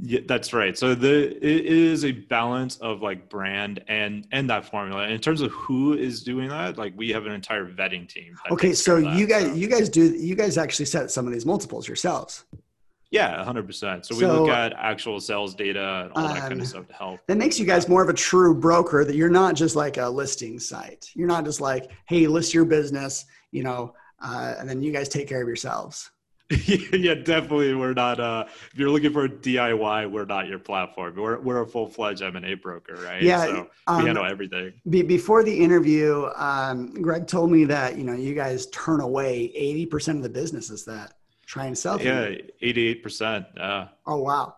yeah, 0.00 0.20
that's 0.26 0.52
right. 0.52 0.76
So 0.76 0.94
the 0.94 1.36
it 1.36 1.66
is 1.66 2.04
a 2.04 2.12
balance 2.12 2.76
of 2.78 3.00
like 3.00 3.28
brand 3.28 3.84
and 3.86 4.26
and 4.32 4.50
that 4.50 4.64
formula. 4.64 5.04
And 5.04 5.12
in 5.12 5.20
terms 5.20 5.40
of 5.40 5.52
who 5.52 5.94
is 5.94 6.22
doing 6.22 6.48
that, 6.48 6.76
like 6.76 6.94
we 6.96 7.10
have 7.10 7.26
an 7.26 7.32
entire 7.32 7.64
vetting 7.66 8.08
team. 8.08 8.34
Okay, 8.50 8.72
so 8.72 9.00
that, 9.00 9.16
you 9.16 9.26
guys 9.26 9.46
so. 9.46 9.54
you 9.54 9.68
guys 9.68 9.88
do 9.88 10.12
you 10.12 10.34
guys 10.34 10.58
actually 10.58 10.86
set 10.86 11.10
some 11.10 11.26
of 11.26 11.32
these 11.32 11.46
multiples 11.46 11.86
yourselves. 11.86 12.44
Yeah, 13.12 13.44
hundred 13.44 13.68
percent. 13.68 14.04
So 14.04 14.16
we 14.16 14.22
so, 14.22 14.42
look 14.42 14.50
at 14.50 14.72
actual 14.72 15.20
sales 15.20 15.54
data 15.54 16.04
and 16.04 16.12
all 16.16 16.34
that 16.34 16.42
um, 16.42 16.48
kind 16.48 16.60
of 16.60 16.66
stuff 16.66 16.88
to 16.88 16.94
help. 16.94 17.20
That 17.28 17.36
makes 17.36 17.60
you 17.60 17.64
guys 17.64 17.88
more 17.88 18.02
of 18.02 18.08
a 18.08 18.14
true 18.14 18.52
broker. 18.52 19.04
That 19.04 19.14
you're 19.14 19.30
not 19.30 19.54
just 19.54 19.76
like 19.76 19.96
a 19.98 20.08
listing 20.08 20.58
site. 20.58 21.08
You're 21.14 21.28
not 21.28 21.44
just 21.44 21.60
like, 21.60 21.92
hey, 22.08 22.26
list 22.26 22.52
your 22.52 22.64
business, 22.64 23.26
you 23.52 23.62
know, 23.62 23.94
uh, 24.20 24.54
and 24.58 24.68
then 24.68 24.82
you 24.82 24.90
guys 24.90 25.08
take 25.08 25.28
care 25.28 25.40
of 25.40 25.46
yourselves. 25.46 26.10
yeah, 26.66 27.14
definitely. 27.14 27.74
We're 27.74 27.94
not. 27.94 28.20
Uh, 28.20 28.44
if 28.46 28.78
you're 28.78 28.90
looking 28.90 29.12
for 29.12 29.24
a 29.24 29.28
DIY, 29.28 30.10
we're 30.10 30.26
not 30.26 30.46
your 30.46 30.58
platform. 30.58 31.16
We're 31.16 31.40
we're 31.40 31.62
a 31.62 31.66
full 31.66 31.88
fledged 31.88 32.20
M 32.20 32.36
and 32.36 32.44
A 32.44 32.54
broker, 32.54 32.96
right? 33.02 33.22
Yeah, 33.22 33.44
so 33.44 33.52
we 33.52 33.68
um, 33.86 34.06
handle 34.06 34.26
everything. 34.26 34.74
Be, 34.90 35.02
before 35.02 35.42
the 35.42 35.58
interview, 35.58 36.28
um, 36.36 36.92
Greg 37.00 37.26
told 37.26 37.50
me 37.50 37.64
that 37.64 37.96
you 37.96 38.04
know 38.04 38.12
you 38.12 38.34
guys 38.34 38.66
turn 38.66 39.00
away 39.00 39.52
eighty 39.54 39.86
percent 39.86 40.18
of 40.18 40.22
the 40.22 40.28
businesses 40.28 40.84
that 40.84 41.14
try 41.46 41.64
and 41.64 41.76
sell. 41.76 42.00
Yeah, 42.00 42.34
eighty 42.60 42.88
eight 42.88 43.02
percent. 43.02 43.46
Oh 43.58 43.88
wow! 44.06 44.56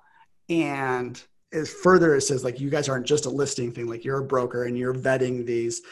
And 0.48 1.22
as 1.52 1.72
further, 1.72 2.16
it 2.16 2.22
says 2.22 2.42
like 2.42 2.58
you 2.58 2.68
guys 2.68 2.88
aren't 2.88 3.06
just 3.06 3.26
a 3.26 3.30
listing 3.30 3.70
thing. 3.70 3.86
Like 3.86 4.04
you're 4.04 4.18
a 4.18 4.24
broker 4.24 4.64
and 4.64 4.76
you're 4.76 4.94
vetting 4.94 5.46
these 5.46 5.82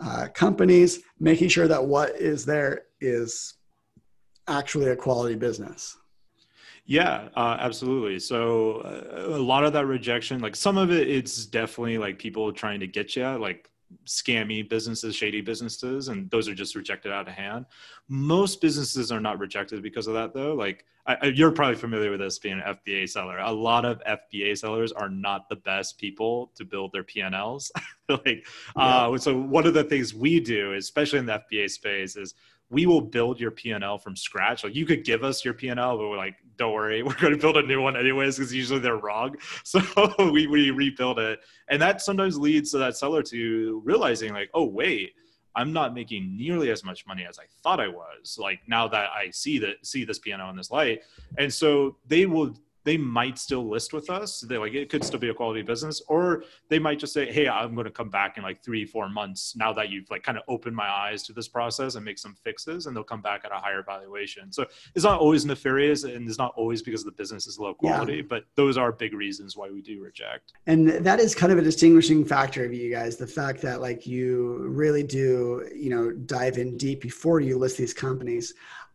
uh, 0.00 0.28
companies, 0.32 1.00
making 1.18 1.48
sure 1.48 1.66
that 1.68 1.84
what 1.84 2.10
is 2.16 2.44
there 2.44 2.82
is 3.00 3.54
actually 4.48 4.90
a 4.90 4.96
quality 4.96 5.34
business. 5.34 5.96
Yeah, 6.86 7.28
uh, 7.34 7.56
absolutely. 7.60 8.18
So 8.18 8.78
uh, 8.80 9.36
a 9.36 9.38
lot 9.38 9.64
of 9.64 9.72
that 9.72 9.86
rejection, 9.86 10.40
like 10.40 10.54
some 10.54 10.76
of 10.76 10.90
it, 10.90 11.08
it's 11.08 11.46
definitely 11.46 11.96
like 11.96 12.18
people 12.18 12.52
trying 12.52 12.80
to 12.80 12.86
get 12.86 13.16
you, 13.16 13.24
like 13.38 13.70
scammy 14.06 14.68
businesses, 14.68 15.16
shady 15.16 15.40
businesses, 15.40 16.08
and 16.08 16.30
those 16.30 16.46
are 16.46 16.54
just 16.54 16.74
rejected 16.74 17.10
out 17.10 17.26
of 17.26 17.34
hand. 17.34 17.64
Most 18.08 18.60
businesses 18.60 19.10
are 19.10 19.20
not 19.20 19.38
rejected 19.38 19.82
because 19.82 20.06
of 20.06 20.14
that, 20.14 20.34
though. 20.34 20.54
Like 20.54 20.84
I, 21.06 21.26
you're 21.26 21.50
probably 21.50 21.76
familiar 21.76 22.10
with 22.10 22.20
this 22.20 22.38
being 22.38 22.60
an 22.64 22.76
FBA 22.76 23.08
seller. 23.08 23.38
A 23.38 23.52
lot 23.52 23.84
of 23.84 24.02
FBA 24.04 24.56
sellers 24.56 24.90
are 24.92 25.10
not 25.10 25.48
the 25.48 25.56
best 25.56 25.98
people 25.98 26.50
to 26.54 26.64
build 26.64 26.92
their 26.92 27.04
PNLs. 27.04 27.70
like, 28.08 28.46
yeah. 28.76 29.06
uh, 29.08 29.18
so 29.18 29.38
one 29.38 29.66
of 29.66 29.74
the 29.74 29.84
things 29.84 30.14
we 30.14 30.40
do, 30.40 30.72
especially 30.74 31.18
in 31.18 31.26
the 31.26 31.42
FBA 31.52 31.70
space, 31.70 32.16
is 32.16 32.34
we 32.70 32.86
will 32.86 33.00
build 33.00 33.38
your 33.38 33.50
P&L 33.50 33.98
from 33.98 34.16
scratch. 34.16 34.64
Like 34.64 34.74
you 34.74 34.86
could 34.86 35.04
give 35.04 35.22
us 35.22 35.44
your 35.44 35.54
P&L, 35.54 35.76
but 35.76 36.08
we're 36.08 36.16
like, 36.16 36.36
don't 36.56 36.72
worry, 36.72 37.02
we're 37.04 37.14
going 37.14 37.32
to 37.32 37.38
build 37.38 37.56
a 37.56 37.62
new 37.62 37.80
one 37.80 37.96
anyways 37.96 38.36
because 38.36 38.52
usually 38.52 38.80
they're 38.80 38.96
wrong. 38.96 39.36
So 39.64 39.80
we, 40.30 40.46
we 40.46 40.70
rebuild 40.70 41.18
it. 41.18 41.40
And 41.68 41.80
that 41.80 42.00
sometimes 42.00 42.38
leads 42.38 42.70
to 42.72 42.78
that 42.78 42.96
seller 42.96 43.22
to 43.24 43.82
realizing 43.84 44.32
like, 44.32 44.50
oh, 44.54 44.64
wait, 44.64 45.12
I'm 45.56 45.72
not 45.72 45.94
making 45.94 46.36
nearly 46.36 46.70
as 46.70 46.84
much 46.84 47.06
money 47.06 47.24
as 47.28 47.38
I 47.38 47.44
thought 47.62 47.80
I 47.80 47.88
was. 47.88 48.38
Like 48.38 48.60
now 48.66 48.88
that 48.88 49.10
I 49.10 49.30
see 49.30 49.58
that 49.60 49.84
see 49.86 50.04
this 50.04 50.18
P&L 50.18 50.50
in 50.50 50.56
this 50.56 50.70
light. 50.70 51.02
And 51.38 51.52
so 51.52 51.96
they 52.06 52.26
will 52.26 52.54
they 52.84 52.96
might 52.96 53.38
still 53.38 53.68
list 53.68 53.92
with 53.92 54.10
us. 54.10 54.40
They 54.40 54.58
like 54.58 54.74
it 54.74 54.90
could 54.90 55.04
still 55.04 55.18
be 55.18 55.30
a 55.30 55.34
quality 55.34 55.62
business, 55.62 56.02
or 56.08 56.44
they 56.68 56.78
might 56.78 56.98
just 56.98 57.12
say, 57.12 57.30
"Hey, 57.32 57.48
I'm 57.48 57.74
going 57.74 57.86
to 57.86 57.90
come 57.90 58.10
back 58.10 58.36
in 58.36 58.42
like 58.42 58.62
three, 58.62 58.84
four 58.84 59.08
months 59.08 59.56
now 59.56 59.72
that 59.72 59.88
you've 59.88 60.10
like 60.10 60.22
kind 60.22 60.36
of 60.38 60.44
opened 60.48 60.76
my 60.76 60.88
eyes 60.88 61.22
to 61.24 61.32
this 61.32 61.48
process 61.48 61.94
and 61.94 62.04
make 62.04 62.18
some 62.18 62.34
fixes," 62.44 62.86
and 62.86 62.94
they'll 62.94 63.02
come 63.02 63.22
back 63.22 63.44
at 63.44 63.52
a 63.52 63.56
higher 63.56 63.82
valuation. 63.82 64.52
So 64.52 64.66
it's 64.94 65.04
not 65.04 65.20
always 65.20 65.44
nefarious, 65.46 66.04
and 66.04 66.28
it's 66.28 66.38
not 66.38 66.52
always 66.56 66.82
because 66.82 67.04
the 67.04 67.12
business 67.12 67.46
is 67.46 67.58
low 67.58 67.74
quality, 67.74 68.16
yeah. 68.16 68.22
but 68.28 68.44
those 68.54 68.76
are 68.76 68.92
big 68.92 69.14
reasons 69.14 69.56
why 69.56 69.70
we 69.70 69.80
do 69.80 70.02
reject. 70.02 70.52
And 70.66 70.88
that 70.88 71.20
is 71.20 71.34
kind 71.34 71.52
of 71.52 71.58
a 71.58 71.62
distinguishing 71.62 72.24
factor 72.24 72.64
of 72.64 72.74
you 72.74 72.90
guys, 72.90 73.16
the 73.16 73.26
fact 73.26 73.62
that 73.62 73.80
like 73.80 74.06
you 74.06 74.58
really 74.68 75.02
do, 75.02 75.68
you 75.74 75.90
know, 75.90 76.12
dive 76.12 76.58
in 76.58 76.76
deep 76.76 77.00
before 77.00 77.40
you 77.40 77.56
list 77.56 77.78
these 77.78 77.94
companies. 77.94 78.54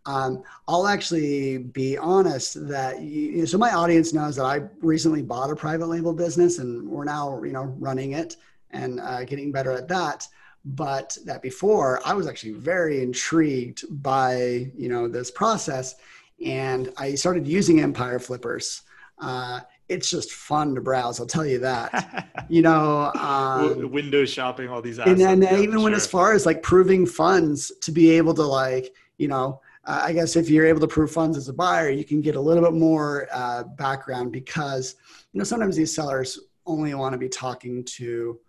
Um, 0.09 0.41
I'll 0.67 0.87
actually 0.87 1.59
be 1.59 1.95
honest 1.95 2.67
that 2.67 2.99
you, 2.99 3.45
so 3.45 3.59
my 3.59 3.71
audience 3.73 4.11
knows 4.11 4.37
that 4.37 4.45
I 4.45 4.61
recently 4.81 5.21
bought 5.21 5.51
a 5.51 5.55
private 5.55 5.85
label 5.85 6.13
business 6.13 6.57
and 6.57 6.89
we're 6.89 7.03
now 7.03 7.43
you 7.43 7.51
know 7.51 7.75
running 7.77 8.13
it 8.13 8.35
and 8.71 8.99
uh, 8.99 9.23
getting 9.23 9.51
better 9.51 9.71
at 9.71 9.87
that. 9.89 10.27
But 10.65 11.15
that 11.25 11.43
before 11.43 12.01
I 12.03 12.15
was 12.15 12.27
actually 12.27 12.53
very 12.53 13.03
intrigued 13.03 13.83
by 14.01 14.71
you 14.75 14.89
know 14.89 15.07
this 15.07 15.29
process, 15.29 15.95
and 16.43 16.91
I 16.97 17.13
started 17.13 17.47
using 17.47 17.79
Empire 17.79 18.17
Flippers. 18.17 18.81
Uh, 19.19 19.59
it's 19.89 20.09
just 20.09 20.31
fun 20.31 20.73
to 20.73 20.81
browse. 20.81 21.19
I'll 21.19 21.27
tell 21.27 21.45
you 21.45 21.59
that. 21.59 22.45
you 22.49 22.63
know, 22.63 23.11
um, 23.13 23.91
window 23.91 24.25
shopping, 24.25 24.69
all 24.69 24.81
these. 24.81 24.97
Assets, 24.97 25.21
and 25.21 25.21
then 25.21 25.41
yeah, 25.43 25.59
even 25.59 25.75
sure. 25.75 25.83
when 25.83 25.93
as 25.93 26.07
far 26.07 26.33
as 26.33 26.47
like 26.47 26.63
proving 26.63 27.05
funds 27.05 27.71
to 27.81 27.91
be 27.91 28.09
able 28.09 28.33
to 28.33 28.43
like 28.43 28.95
you 29.19 29.27
know 29.27 29.61
uh, 29.85 30.01
I 30.03 30.13
guess 30.13 30.35
if 30.35 30.49
you're 30.49 30.65
able 30.65 30.81
to 30.81 30.87
prove 30.87 31.11
funds 31.11 31.37
as 31.37 31.47
a 31.47 31.53
buyer, 31.53 31.89
you 31.89 32.03
can 32.03 32.21
get 32.21 32.35
a 32.35 32.41
little 32.41 32.63
bit 32.63 32.73
more 32.73 33.27
uh, 33.31 33.63
background 33.63 34.31
because 34.31 34.95
you 35.31 35.37
know 35.37 35.43
sometimes 35.43 35.75
these 35.75 35.93
sellers 35.93 36.39
only 36.65 36.93
want 36.93 37.13
to 37.13 37.17
be 37.17 37.29
talking 37.29 37.83
to 37.83 38.39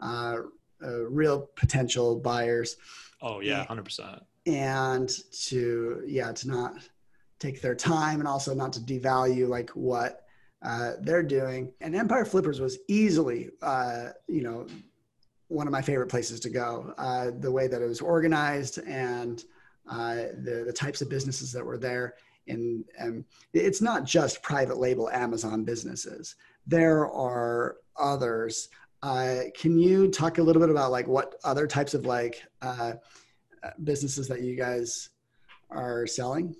uh, 0.00 0.36
uh 0.82 1.04
real 1.08 1.50
potential 1.56 2.16
buyers. 2.18 2.76
Oh 3.20 3.40
yeah, 3.40 3.64
hundred 3.64 3.84
percent. 3.84 4.22
And 4.46 5.10
to 5.44 6.02
yeah 6.06 6.32
to 6.32 6.48
not 6.48 6.74
take 7.38 7.60
their 7.60 7.74
time 7.74 8.20
and 8.20 8.28
also 8.28 8.54
not 8.54 8.72
to 8.72 8.80
devalue 8.80 9.46
like 9.46 9.70
what 9.70 10.22
uh, 10.62 10.92
they're 11.02 11.22
doing. 11.22 11.70
And 11.80 11.94
Empire 11.94 12.24
Flippers 12.24 12.60
was 12.60 12.78
easily 12.88 13.50
uh, 13.60 14.08
you 14.26 14.42
know 14.42 14.66
one 15.48 15.66
of 15.66 15.72
my 15.72 15.82
favorite 15.82 16.08
places 16.08 16.40
to 16.40 16.50
go. 16.50 16.94
the 17.40 17.52
way 17.52 17.68
that 17.68 17.82
it 17.82 17.86
was 17.86 18.00
organized 18.00 18.78
and 18.86 19.44
the, 19.96 20.64
the 20.66 20.72
types 20.72 21.00
of 21.02 21.08
businesses 21.08 21.52
that 21.52 21.64
were 21.64 21.78
there. 21.78 22.14
And 22.46 22.84
um, 23.00 23.24
it's 23.52 23.82
not 23.82 24.04
just 24.04 24.42
private 24.42 24.78
label 24.78 25.10
Amazon 25.10 25.64
businesses. 25.64 26.34
There 26.66 27.10
are 27.10 27.76
others. 27.98 28.68
Uh, 29.02 29.40
can 29.54 29.78
you 29.78 30.10
talk 30.10 30.38
a 30.38 30.42
little 30.42 30.60
bit 30.60 30.70
about 30.70 30.90
like 30.90 31.06
what 31.06 31.34
other 31.44 31.66
types 31.66 31.94
of 31.94 32.06
like 32.06 32.42
uh, 32.62 32.94
businesses 33.84 34.28
that 34.28 34.40
you 34.40 34.56
guys 34.56 35.10
are 35.70 36.06
selling? 36.06 36.54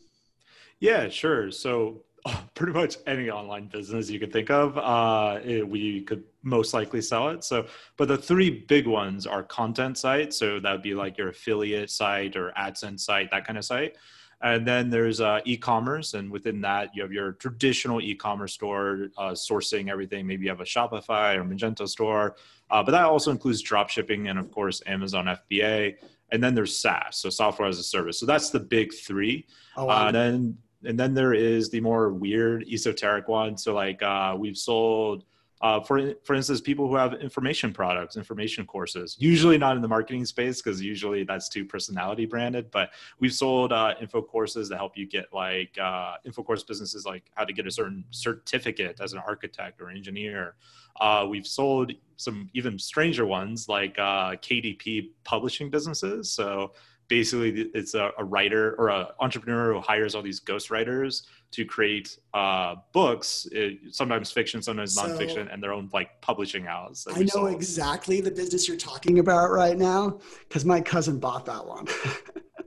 Yeah, 0.80 1.08
sure. 1.08 1.50
So 1.50 2.04
pretty 2.54 2.72
much 2.72 2.96
any 3.06 3.30
online 3.30 3.68
business 3.68 4.10
you 4.10 4.18
could 4.18 4.32
think 4.32 4.50
of, 4.50 4.76
uh, 4.78 5.40
it, 5.44 5.68
we 5.68 6.02
could 6.02 6.24
most 6.42 6.74
likely 6.74 7.00
sell 7.00 7.28
it. 7.28 7.44
So, 7.44 7.66
but 7.96 8.08
the 8.08 8.18
three 8.18 8.50
big 8.50 8.86
ones 8.86 9.26
are 9.26 9.42
content 9.42 9.98
sites. 9.98 10.36
So 10.36 10.60
that 10.60 10.72
would 10.72 10.82
be 10.82 10.94
like 10.94 11.18
your 11.18 11.28
affiliate 11.28 11.90
site 11.90 12.36
or 12.36 12.52
AdSense 12.58 13.00
site, 13.00 13.30
that 13.30 13.46
kind 13.46 13.58
of 13.58 13.64
site. 13.64 13.96
And 14.40 14.66
then 14.66 14.88
there's 14.88 15.20
uh, 15.20 15.40
e-commerce, 15.46 16.14
and 16.14 16.30
within 16.30 16.60
that 16.60 16.90
you 16.94 17.02
have 17.02 17.12
your 17.12 17.32
traditional 17.32 18.00
e-commerce 18.00 18.52
store 18.52 19.08
uh, 19.18 19.32
sourcing 19.32 19.90
everything. 19.90 20.28
Maybe 20.28 20.44
you 20.44 20.50
have 20.50 20.60
a 20.60 20.64
Shopify 20.64 21.36
or 21.36 21.42
Magento 21.42 21.88
store, 21.88 22.36
uh, 22.70 22.82
but 22.82 22.92
that 22.92 23.04
also 23.04 23.32
includes 23.32 23.60
drop 23.62 23.88
shipping 23.88 24.28
and 24.28 24.38
of 24.38 24.52
course 24.52 24.80
Amazon 24.86 25.24
FBA. 25.26 25.96
And 26.30 26.44
then 26.44 26.54
there's 26.54 26.76
SaaS, 26.76 27.16
so 27.16 27.30
software 27.30 27.68
as 27.68 27.78
a 27.78 27.82
service. 27.82 28.20
So 28.20 28.26
that's 28.26 28.50
the 28.50 28.60
big 28.60 28.92
three. 28.94 29.46
Oh, 29.76 29.86
wow. 29.86 30.04
Uh, 30.04 30.06
and 30.08 30.14
then 30.14 30.58
and 30.84 30.98
then 30.98 31.14
there 31.14 31.34
is 31.34 31.70
the 31.70 31.80
more 31.80 32.12
weird 32.12 32.64
esoteric 32.70 33.28
one. 33.28 33.56
So 33.56 33.74
like 33.74 34.02
uh, 34.02 34.36
we've 34.38 34.56
sold, 34.56 35.24
uh, 35.60 35.80
for 35.80 36.14
for 36.24 36.34
instance, 36.34 36.60
people 36.60 36.86
who 36.86 36.94
have 36.94 37.14
information 37.14 37.72
products, 37.72 38.16
information 38.16 38.64
courses. 38.64 39.16
Usually 39.18 39.58
not 39.58 39.74
in 39.74 39.82
the 39.82 39.88
marketing 39.88 40.24
space 40.24 40.62
because 40.62 40.80
usually 40.80 41.24
that's 41.24 41.48
too 41.48 41.64
personality 41.64 42.26
branded. 42.26 42.70
But 42.70 42.90
we've 43.18 43.32
sold 43.34 43.72
uh, 43.72 43.94
info 44.00 44.22
courses 44.22 44.68
that 44.68 44.76
help 44.76 44.96
you 44.96 45.08
get 45.08 45.26
like 45.32 45.76
uh, 45.78 46.14
info 46.24 46.44
course 46.44 46.62
businesses 46.62 47.04
like 47.04 47.24
how 47.34 47.44
to 47.44 47.52
get 47.52 47.66
a 47.66 47.72
certain 47.72 48.04
certificate 48.10 49.00
as 49.00 49.12
an 49.12 49.18
architect 49.18 49.80
or 49.80 49.90
engineer. 49.90 50.54
Uh, 51.00 51.26
we've 51.28 51.46
sold 51.46 51.92
some 52.16 52.48
even 52.54 52.78
stranger 52.78 53.26
ones 53.26 53.68
like 53.68 53.98
uh, 53.98 54.32
KDP 54.36 55.10
publishing 55.24 55.70
businesses. 55.70 56.30
So 56.30 56.72
basically 57.08 57.70
it's 57.74 57.94
a, 57.94 58.10
a 58.18 58.24
writer 58.24 58.74
or 58.78 58.90
an 58.90 59.06
entrepreneur 59.20 59.72
who 59.72 59.80
hires 59.80 60.14
all 60.14 60.22
these 60.22 60.40
ghostwriters 60.40 61.22
to 61.50 61.64
create 61.64 62.18
uh, 62.34 62.76
books, 62.92 63.48
it, 63.52 63.78
sometimes 63.90 64.30
fiction, 64.30 64.60
sometimes 64.60 64.94
so, 64.94 65.02
nonfiction, 65.02 65.52
and 65.52 65.62
their 65.62 65.72
own 65.72 65.88
like 65.92 66.20
publishing 66.20 66.64
house. 66.64 67.06
I 67.10 67.20
know 67.20 67.26
sold. 67.26 67.52
exactly 67.52 68.20
the 68.20 68.30
business 68.30 68.68
you're 68.68 68.76
talking 68.76 69.18
about 69.18 69.50
right 69.50 69.76
now 69.76 70.18
because 70.46 70.64
my 70.64 70.80
cousin 70.80 71.18
bought 71.18 71.46
that 71.46 71.66
one. 71.66 71.86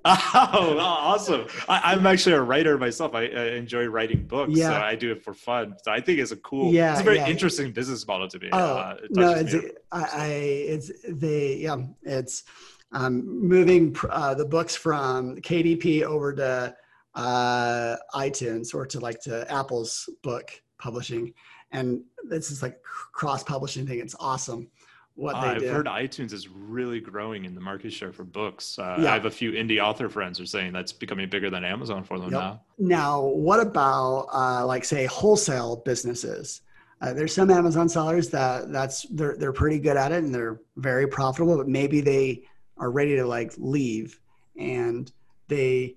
oh, 0.05 0.77
awesome! 0.79 1.45
I, 1.69 1.93
am 1.93 2.07
actually 2.07 2.33
a 2.33 2.41
writer 2.41 2.75
myself. 2.79 3.13
I, 3.13 3.25
I, 3.25 3.45
enjoy 3.49 3.85
writing 3.85 4.25
books. 4.25 4.53
Yeah. 4.53 4.69
So 4.69 4.73
I 4.73 4.95
do 4.95 5.11
it 5.11 5.23
for 5.23 5.31
fun. 5.31 5.75
So 5.83 5.91
I 5.91 6.01
think 6.01 6.17
it's 6.17 6.31
a 6.31 6.37
cool. 6.37 6.73
Yeah, 6.73 6.93
it's 6.93 7.01
a 7.01 7.03
very 7.03 7.17
yeah. 7.17 7.27
interesting 7.27 7.71
business 7.71 8.07
model 8.07 8.27
to 8.29 8.39
me. 8.39 8.49
Oh 8.51 8.57
uh, 8.57 8.97
it 9.03 9.11
no, 9.11 9.31
it's 9.33 9.53
I, 9.91 10.01
I, 10.01 10.27
it's 10.27 10.91
the 11.07 11.57
yeah, 11.59 11.77
it's 12.01 12.45
um, 12.91 13.47
moving 13.47 13.95
uh, 14.09 14.33
the 14.33 14.45
books 14.45 14.75
from 14.75 15.37
KDP 15.37 16.03
over 16.03 16.33
to 16.33 16.75
uh, 17.15 17.95
iTunes 18.13 18.73
or 18.73 18.85
to 18.87 18.99
like 18.99 19.19
to 19.21 19.49
Apple's 19.51 20.09
book 20.21 20.51
publishing. 20.77 21.33
And 21.71 22.03
this 22.23 22.51
is 22.51 22.61
like 22.61 22.81
cross 22.83 23.43
publishing 23.43 23.87
thing. 23.87 23.99
It's 23.99 24.15
awesome 24.19 24.69
what 25.15 25.35
uh, 25.35 25.41
they 25.41 25.47
I've 25.47 25.59
do. 25.59 25.67
heard 25.67 25.85
iTunes 25.87 26.33
is 26.33 26.47
really 26.47 26.99
growing 26.99 27.45
in 27.45 27.53
the 27.53 27.61
market 27.61 27.91
share 27.91 28.11
for 28.11 28.23
books. 28.23 28.79
Uh, 28.79 28.97
yeah. 28.99 29.11
I 29.11 29.13
have 29.13 29.25
a 29.25 29.31
few 29.31 29.51
indie 29.51 29.81
author 29.81 30.09
friends 30.09 30.37
who 30.37 30.43
are 30.43 30.47
saying 30.47 30.73
that's 30.73 30.93
becoming 30.93 31.29
bigger 31.29 31.49
than 31.49 31.63
Amazon 31.63 32.03
for 32.03 32.17
them 32.17 32.31
yep. 32.31 32.39
now. 32.39 32.61
Now, 32.77 33.21
what 33.21 33.59
about 33.59 34.27
uh, 34.33 34.65
like 34.65 34.85
say 34.85 35.05
wholesale 35.05 35.77
businesses? 35.85 36.61
Uh, 37.01 37.13
there's 37.13 37.33
some 37.33 37.49
Amazon 37.49 37.89
sellers 37.89 38.29
that 38.29 38.71
that's 38.71 39.03
they're 39.09 39.35
they're 39.37 39.53
pretty 39.53 39.79
good 39.79 39.97
at 39.97 40.11
it 40.11 40.23
and 40.23 40.33
they're 40.33 40.61
very 40.77 41.07
profitable, 41.07 41.57
but 41.57 41.67
maybe 41.67 41.99
they 41.99 42.43
are 42.81 42.91
ready 42.91 43.15
to 43.15 43.25
like 43.25 43.53
leave 43.57 44.19
and 44.57 45.11
they 45.47 45.95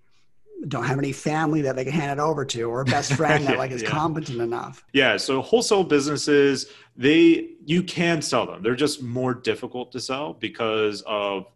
don't 0.69 0.85
have 0.85 0.99
any 0.99 1.12
family 1.12 1.62
that 1.62 1.75
they 1.75 1.85
can 1.85 1.93
hand 1.93 2.19
it 2.19 2.23
over 2.23 2.45
to 2.45 2.62
or 2.62 2.83
a 2.83 2.85
best 2.85 3.14
friend 3.14 3.47
that 3.47 3.59
like 3.64 3.73
is 3.73 3.83
yeah. 3.83 3.88
competent 3.88 4.41
enough. 4.41 4.85
Yeah 4.93 5.17
so 5.17 5.43
wholesale 5.43 5.83
businesses 5.83 6.67
they 6.97 7.49
you 7.64 7.83
can 7.83 8.23
sell 8.23 8.47
them. 8.47 8.62
They're 8.62 8.76
just 8.76 9.03
more 9.03 9.35
difficult 9.35 9.91
to 9.93 10.00
sell 10.00 10.35
because 10.35 11.03
of 11.03 11.47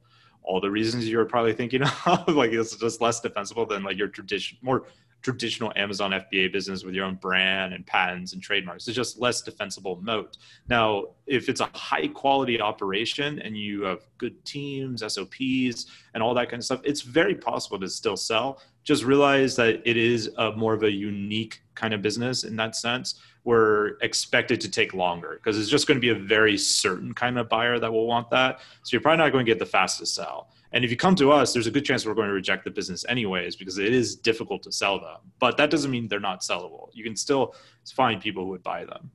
all 0.42 0.60
the 0.60 0.70
reasons 0.70 1.08
you're 1.08 1.26
probably 1.26 1.52
thinking 1.52 1.82
of. 2.06 2.28
Like 2.28 2.52
it's 2.52 2.74
just 2.74 3.00
less 3.00 3.20
defensible 3.20 3.66
than 3.66 3.84
like 3.84 3.98
your 3.98 4.08
tradition 4.08 4.58
more 4.62 4.86
traditional 5.22 5.72
Amazon 5.76 6.12
FBA 6.12 6.52
business 6.52 6.84
with 6.84 6.94
your 6.94 7.04
own 7.04 7.16
brand 7.16 7.74
and 7.74 7.86
patents 7.86 8.32
and 8.32 8.42
trademarks. 8.42 8.86
It's 8.86 8.96
just 8.96 9.20
less 9.20 9.42
defensible 9.42 9.98
moat. 10.02 10.36
Now, 10.68 11.06
if 11.26 11.48
it's 11.48 11.60
a 11.60 11.68
high 11.74 12.08
quality 12.08 12.60
operation 12.60 13.40
and 13.40 13.56
you 13.56 13.82
have 13.82 14.06
good 14.18 14.44
teams, 14.44 15.02
SOPs, 15.12 15.86
and 16.14 16.22
all 16.22 16.34
that 16.34 16.48
kind 16.50 16.60
of 16.60 16.64
stuff, 16.64 16.80
it's 16.84 17.02
very 17.02 17.34
possible 17.34 17.78
to 17.80 17.88
still 17.88 18.16
sell. 18.16 18.60
Just 18.84 19.04
realize 19.04 19.56
that 19.56 19.82
it 19.84 19.96
is 19.96 20.30
a 20.38 20.52
more 20.52 20.72
of 20.72 20.82
a 20.82 20.90
unique 20.90 21.62
kind 21.74 21.92
of 21.92 22.00
business 22.00 22.44
in 22.44 22.56
that 22.56 22.76
sense. 22.76 23.20
We're 23.44 23.98
expected 24.02 24.60
to 24.62 24.70
take 24.70 24.94
longer 24.94 25.40
because 25.42 25.58
it's 25.58 25.68
just 25.68 25.86
going 25.86 25.96
to 25.96 26.00
be 26.00 26.10
a 26.10 26.14
very 26.14 26.56
certain 26.56 27.12
kind 27.12 27.38
of 27.38 27.48
buyer 27.48 27.78
that 27.78 27.92
will 27.92 28.06
want 28.06 28.30
that. 28.30 28.60
So 28.82 28.94
you're 28.94 29.00
probably 29.00 29.18
not 29.18 29.32
going 29.32 29.44
to 29.44 29.50
get 29.50 29.58
the 29.58 29.66
fastest 29.66 30.14
sell. 30.14 30.50
And 30.72 30.84
if 30.84 30.90
you 30.90 30.96
come 30.96 31.14
to 31.16 31.32
us, 31.32 31.52
there's 31.52 31.66
a 31.66 31.70
good 31.70 31.84
chance 31.84 32.04
we're 32.04 32.14
going 32.14 32.28
to 32.28 32.34
reject 32.34 32.64
the 32.64 32.70
business 32.70 33.04
anyways 33.08 33.56
because 33.56 33.78
it 33.78 33.92
is 33.92 34.16
difficult 34.16 34.62
to 34.64 34.72
sell 34.72 35.00
them. 35.00 35.16
But 35.38 35.56
that 35.56 35.70
doesn't 35.70 35.90
mean 35.90 36.08
they're 36.08 36.20
not 36.20 36.42
sellable. 36.42 36.88
You 36.92 37.04
can 37.04 37.16
still 37.16 37.54
find 37.94 38.20
people 38.20 38.44
who 38.44 38.50
would 38.50 38.62
buy 38.62 38.84
them. 38.84 39.10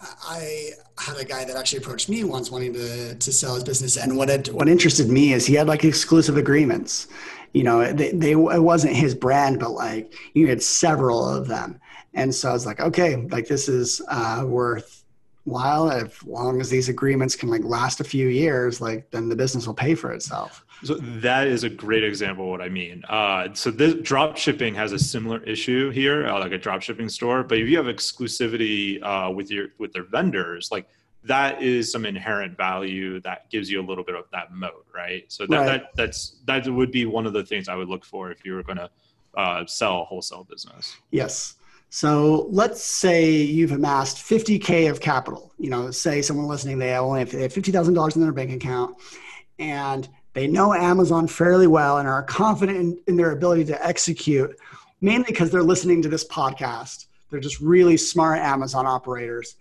I 0.00 0.70
had 0.98 1.16
a 1.16 1.24
guy 1.24 1.44
that 1.44 1.56
actually 1.56 1.78
approached 1.78 2.08
me 2.08 2.24
once 2.24 2.50
wanting 2.50 2.74
to, 2.74 3.14
to 3.14 3.32
sell 3.32 3.54
his 3.54 3.64
business. 3.64 3.96
And 3.96 4.16
what 4.16 4.28
it, 4.28 4.52
what 4.52 4.68
interested 4.68 5.08
me 5.08 5.32
is 5.32 5.46
he 5.46 5.54
had 5.54 5.66
like 5.66 5.84
exclusive 5.84 6.36
agreements. 6.36 7.08
You 7.52 7.64
know, 7.64 7.92
they, 7.92 8.12
they, 8.12 8.32
it 8.32 8.62
wasn't 8.62 8.94
his 8.94 9.14
brand, 9.14 9.60
but 9.60 9.70
like 9.70 10.14
you 10.34 10.48
had 10.48 10.62
several 10.62 11.26
of 11.26 11.46
them. 11.48 11.80
And 12.12 12.34
so 12.34 12.50
I 12.50 12.52
was 12.52 12.66
like, 12.66 12.80
okay, 12.80 13.16
like 13.16 13.48
this 13.48 13.68
is 13.68 14.00
uh, 14.08 14.44
worth 14.46 15.04
while 15.44 15.90
as 15.90 16.22
long 16.24 16.60
as 16.60 16.70
these 16.70 16.88
agreements 16.88 17.36
can 17.36 17.48
like 17.50 17.62
last 17.64 18.00
a 18.00 18.04
few 18.04 18.28
years, 18.28 18.80
like 18.80 19.10
then 19.10 19.28
the 19.28 19.36
business 19.36 19.66
will 19.66 19.74
pay 19.74 19.94
for 19.94 20.12
itself. 20.12 20.63
So 20.84 20.94
that 20.94 21.46
is 21.46 21.64
a 21.64 21.70
great 21.70 22.04
example 22.04 22.44
of 22.44 22.50
what 22.50 22.60
I 22.60 22.68
mean. 22.68 23.02
Uh, 23.08 23.48
so 23.54 23.70
this 23.70 23.94
drop 23.94 24.36
shipping 24.36 24.74
has 24.74 24.92
a 24.92 24.98
similar 24.98 25.42
issue 25.44 25.90
here, 25.90 26.26
uh, 26.26 26.38
like 26.38 26.52
a 26.52 26.58
drop 26.58 26.82
shipping 26.82 27.08
store. 27.08 27.42
But 27.42 27.58
if 27.58 27.68
you 27.68 27.76
have 27.76 27.86
exclusivity 27.86 29.02
uh, 29.02 29.30
with 29.30 29.50
your 29.50 29.68
with 29.78 29.92
their 29.92 30.04
vendors, 30.04 30.70
like 30.70 30.88
that 31.24 31.62
is 31.62 31.90
some 31.90 32.04
inherent 32.04 32.56
value 32.56 33.20
that 33.22 33.48
gives 33.50 33.70
you 33.70 33.80
a 33.80 33.86
little 33.86 34.04
bit 34.04 34.14
of 34.14 34.24
that 34.32 34.52
moat, 34.52 34.86
right? 34.94 35.24
So 35.32 35.46
that, 35.46 35.56
right. 35.56 35.66
that 35.66 35.90
that's 35.96 36.36
that 36.44 36.68
would 36.68 36.90
be 36.90 37.06
one 37.06 37.26
of 37.26 37.32
the 37.32 37.44
things 37.44 37.68
I 37.68 37.74
would 37.74 37.88
look 37.88 38.04
for 38.04 38.30
if 38.30 38.44
you 38.44 38.54
were 38.54 38.62
going 38.62 38.78
to 38.78 38.90
uh, 39.36 39.66
sell 39.66 40.02
a 40.02 40.04
wholesale 40.04 40.44
business. 40.44 40.96
Yes. 41.10 41.54
So 41.88 42.48
let's 42.50 42.82
say 42.82 43.30
you've 43.32 43.72
amassed 43.72 44.18
50k 44.18 44.90
of 44.90 45.00
capital. 45.00 45.52
You 45.58 45.70
know, 45.70 45.90
say 45.90 46.22
someone 46.22 46.46
listening 46.46 46.78
they 46.78 46.94
only 46.94 47.20
have, 47.20 47.30
they 47.30 47.42
have 47.42 47.52
fifty 47.52 47.72
thousand 47.72 47.94
dollars 47.94 48.16
in 48.16 48.22
their 48.22 48.32
bank 48.32 48.52
account, 48.52 48.96
and 49.58 50.08
they 50.34 50.46
know 50.46 50.74
Amazon 50.74 51.26
fairly 51.26 51.66
well 51.66 51.98
and 51.98 52.08
are 52.08 52.22
confident 52.22 52.78
in, 52.78 53.00
in 53.06 53.16
their 53.16 53.30
ability 53.30 53.64
to 53.66 53.86
execute, 53.86 54.54
mainly 55.00 55.26
because 55.26 55.50
they're 55.50 55.62
listening 55.62 56.02
to 56.02 56.08
this 56.08 56.26
podcast. 56.26 57.06
They're 57.30 57.40
just 57.40 57.60
really 57.60 57.96
smart 57.96 58.40
Amazon 58.40 58.86
operators. 58.86 59.56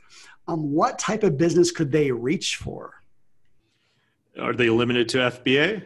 Um, 0.48 0.74
what 0.74 1.00
type 1.00 1.24
of 1.24 1.38
business 1.38 1.72
could 1.72 1.92
they 1.92 2.12
reach 2.12 2.58
for? 2.58 2.94
Are 4.40 4.54
they 4.54 4.70
limited 4.70 5.08
to 5.10 5.18
FBA? 5.20 5.84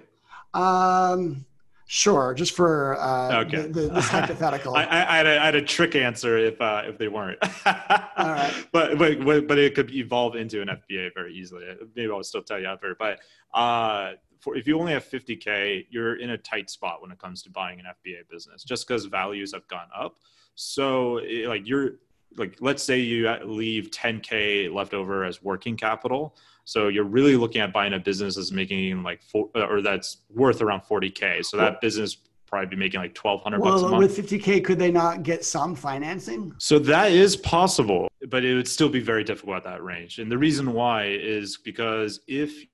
Um, 0.54 1.46
Sure, 1.90 2.34
just 2.34 2.54
for 2.54 3.00
uh, 3.00 3.44
okay. 3.44 3.62
the, 3.62 3.68
the, 3.70 3.82
this 3.88 4.10
hypothetical. 4.10 4.76
I, 4.76 4.84
I, 4.84 5.18
had 5.18 5.26
a, 5.26 5.40
I, 5.42 5.46
had 5.46 5.56
a 5.56 5.62
trick 5.62 5.96
answer 5.96 6.38
if 6.38 6.60
uh, 6.60 6.82
if 6.86 6.98
they 6.98 7.08
weren't. 7.08 7.40
All 7.66 8.28
right. 8.28 8.68
But, 8.74 8.98
but 8.98 9.48
but 9.48 9.58
it 9.58 9.74
could 9.74 9.90
evolve 9.92 10.36
into 10.36 10.62
an 10.62 10.68
FBA 10.68 11.14
very 11.14 11.34
easily. 11.34 11.66
Maybe 11.96 12.12
I'll 12.12 12.24
still 12.24 12.44
tell 12.44 12.60
you 12.60 12.66
after. 12.66 12.94
But 13.00 13.22
uh, 13.54 14.14
for, 14.40 14.56
if 14.56 14.68
you 14.68 14.80
only 14.80 14.94
have 14.94 15.06
50k, 15.06 15.88
you're 15.90 16.16
in 16.16 16.32
a 16.32 16.38
tight 16.38 16.70
spot 16.70 17.02
when 17.02 17.12
it 17.12 17.20
comes 17.20 17.42
to 17.44 17.50
buying 17.50 17.80
an 17.80 17.86
FBA 17.86 18.30
business, 18.30 18.64
just 18.64 18.88
because 18.88 19.06
values 19.06 19.54
have 19.54 19.68
gone 19.68 19.90
up. 19.96 20.18
So 20.56 21.18
it, 21.18 21.48
like 21.48 21.68
you're 21.68 21.96
like 22.36 22.58
let's 22.60 22.84
say 22.84 23.00
you 23.00 23.30
leave 23.46 23.90
10k 23.92 24.72
left 24.74 24.94
over 24.94 25.24
as 25.24 25.42
working 25.42 25.78
capital 25.78 26.36
so 26.68 26.90
you're 26.90 27.06
really 27.06 27.38
looking 27.38 27.62
at 27.62 27.72
buying 27.72 27.94
a 27.94 28.00
business 28.00 28.36
that's 28.36 28.52
making 28.52 29.02
like 29.02 29.24
four, 29.24 29.50
uh, 29.56 29.68
or 29.68 29.82
that's 29.82 30.18
worth 30.30 30.62
around 30.62 30.82
40k. 30.82 31.46
So 31.46 31.56
that 31.56 31.80
business 31.80 32.18
probably 32.46 32.68
be 32.68 32.76
making 32.76 33.00
like 33.00 33.18
1200 33.18 33.62
well, 33.62 33.72
bucks 33.72 33.84
a 33.84 33.88
month. 33.88 34.18
With 34.18 34.30
50k, 34.30 34.66
could 34.66 34.78
they 34.78 34.92
not 34.92 35.24
get 35.24 35.46
some 35.46 35.76
financing? 35.76 36.54
So 36.58 36.78
that 36.80 37.14
is 37.14 37.38
possible, 37.38 38.10
but 38.28 38.44
it 38.44 38.54
would 38.54 38.68
still 38.68 38.90
be 38.90 39.00
very 39.00 39.24
difficult 39.24 39.56
at 39.56 39.64
that 39.64 39.82
range. 39.82 40.20
And 40.20 40.30
the 40.30 40.38
reason 40.38 40.74
why 40.74 41.06
is 41.06 41.56
because 41.56 42.20
if 42.28 42.66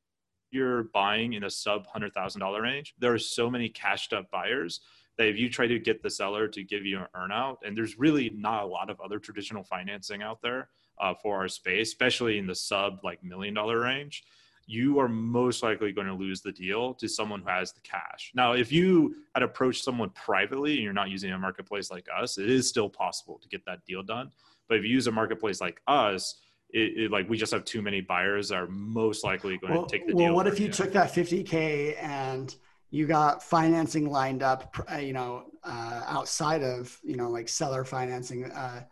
you're 0.53 0.83
buying 0.85 1.33
in 1.33 1.43
a 1.43 1.49
sub 1.49 1.85
$100,000 1.87 2.61
range, 2.61 2.93
there 2.99 3.13
are 3.13 3.19
so 3.19 3.49
many 3.49 3.69
cashed 3.69 4.13
up 4.13 4.29
buyers 4.31 4.81
that 5.17 5.27
if 5.27 5.37
you 5.37 5.49
try 5.49 5.67
to 5.67 5.79
get 5.79 6.01
the 6.01 6.09
seller 6.09 6.47
to 6.47 6.63
give 6.63 6.85
you 6.85 6.99
an 6.99 7.07
earnout, 7.15 7.57
and 7.63 7.77
there's 7.77 7.99
really 7.99 8.31
not 8.35 8.63
a 8.63 8.67
lot 8.67 8.89
of 8.89 8.99
other 8.99 9.19
traditional 9.19 9.63
financing 9.63 10.21
out 10.21 10.41
there 10.41 10.69
uh, 10.99 11.13
for 11.21 11.37
our 11.37 11.47
space, 11.47 11.89
especially 11.89 12.37
in 12.37 12.47
the 12.47 12.55
sub 12.55 12.99
like 13.03 13.23
million 13.23 13.53
dollar 13.53 13.79
range, 13.79 14.23
you 14.65 14.99
are 14.99 15.09
most 15.09 15.61
likely 15.61 15.91
going 15.91 16.07
to 16.07 16.13
lose 16.13 16.41
the 16.41 16.51
deal 16.51 16.93
to 16.95 17.07
someone 17.07 17.41
who 17.41 17.49
has 17.49 17.73
the 17.73 17.81
cash. 17.81 18.31
Now, 18.33 18.53
if 18.53 18.71
you 18.71 19.15
had 19.33 19.43
approached 19.43 19.83
someone 19.83 20.09
privately 20.11 20.75
and 20.75 20.83
you're 20.83 20.93
not 20.93 21.09
using 21.09 21.31
a 21.31 21.37
marketplace 21.37 21.91
like 21.91 22.07
us, 22.15 22.37
it 22.37 22.49
is 22.49 22.69
still 22.69 22.89
possible 22.89 23.39
to 23.41 23.47
get 23.49 23.65
that 23.65 23.83
deal 23.85 24.03
done. 24.03 24.31
But 24.69 24.77
if 24.77 24.83
you 24.85 24.89
use 24.89 25.07
a 25.07 25.11
marketplace 25.11 25.59
like 25.59 25.81
us, 25.87 26.41
it, 26.73 26.97
it, 26.97 27.11
like 27.11 27.29
we 27.29 27.37
just 27.37 27.53
have 27.53 27.63
too 27.65 27.81
many 27.81 28.01
buyers 28.01 28.51
are 28.51 28.67
most 28.67 29.23
likely 29.23 29.57
going 29.57 29.73
well, 29.73 29.85
to 29.85 29.97
take 29.97 30.07
the 30.07 30.13
well, 30.13 30.25
deal. 30.25 30.35
Well, 30.35 30.35
what 30.43 30.47
if 30.47 30.59
you, 30.59 30.67
you 30.67 30.71
took 30.71 30.91
that 30.93 31.13
50k 31.13 32.01
and 32.03 32.53
you 32.89 33.05
got 33.05 33.43
financing 33.43 34.09
lined 34.09 34.43
up, 34.43 34.75
uh, 34.91 34.97
you 34.97 35.13
know, 35.13 35.45
uh, 35.63 36.03
outside 36.07 36.63
of 36.63 36.99
you 37.03 37.15
know 37.15 37.29
like 37.29 37.47
seller 37.47 37.85
financing, 37.85 38.45
uh, 38.45 38.83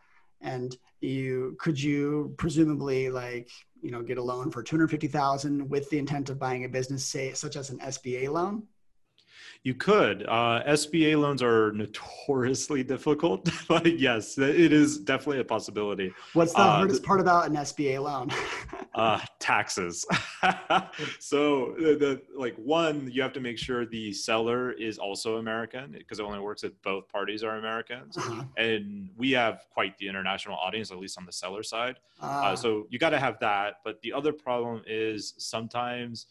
and 0.42 0.78
you 1.02 1.56
could 1.60 1.82
you 1.82 2.34
presumably 2.38 3.10
like 3.10 3.50
you 3.82 3.92
know 3.92 4.02
get 4.02 4.18
a 4.18 4.24
loan 4.24 4.52
for 4.52 4.64
250000 4.64 5.68
with 5.70 5.90
the 5.90 5.98
intent 5.98 6.30
of 6.30 6.38
buying 6.38 6.66
a 6.66 6.70
business 6.70 7.04
say 7.04 7.34
such 7.34 7.56
as 7.56 7.72
an 7.72 7.80
sba 7.80 8.30
loan 8.30 8.64
you 9.64 9.76
could. 9.76 10.24
Uh, 10.24 10.64
SBA 10.68 11.20
loans 11.20 11.44
are 11.44 11.72
notoriously 11.74 12.84
difficult, 12.96 13.48
but 13.68 14.00
yes, 14.00 14.38
it 14.38 14.74
is 14.74 14.98
definitely 14.98 15.40
a 15.40 15.44
possibility. 15.46 16.12
What's 16.34 16.54
the 16.54 16.60
uh, 16.60 16.78
hardest 16.78 17.04
part 17.04 17.20
about 17.20 17.48
an 17.48 17.56
SBA 17.56 18.02
loan? 18.02 18.32
uh, 18.96 19.20
taxes. 19.40 20.06
so 21.20 21.76
the, 21.78 21.96
the, 21.96 22.22
like 22.36 22.56
one, 22.56 23.10
you 23.12 23.22
have 23.22 23.34
to 23.34 23.40
make 23.40 23.58
sure 23.58 23.86
the 23.86 24.12
seller 24.12 24.72
is 24.72 24.98
also 24.98 25.38
American 25.38 25.92
because 25.92 26.20
it 26.20 26.24
only 26.24 26.40
works 26.40 26.64
if 26.64 26.74
both 26.82 27.08
parties 27.08 27.44
are 27.44 27.58
Americans, 27.58 28.18
uh-huh. 28.18 28.44
and 28.58 29.10
we 29.16 29.32
have 29.32 29.66
quite 29.72 29.98
the 30.00 30.08
international 30.08 30.56
audience, 30.56 30.92
at 30.92 30.98
least 30.98 31.18
on 31.18 31.26
the 31.26 31.32
seller 31.32 31.62
side. 31.62 31.98
Uh, 32.20 32.56
so 32.56 32.88
you 32.90 33.00
got 33.00 33.12
to 33.12 33.20
have 33.20 33.40
that. 33.40 33.76
But 33.84 34.02
the 34.02 34.14
other 34.14 34.34
problem 34.34 34.84
is 34.88 35.34
sometimes 35.38 36.28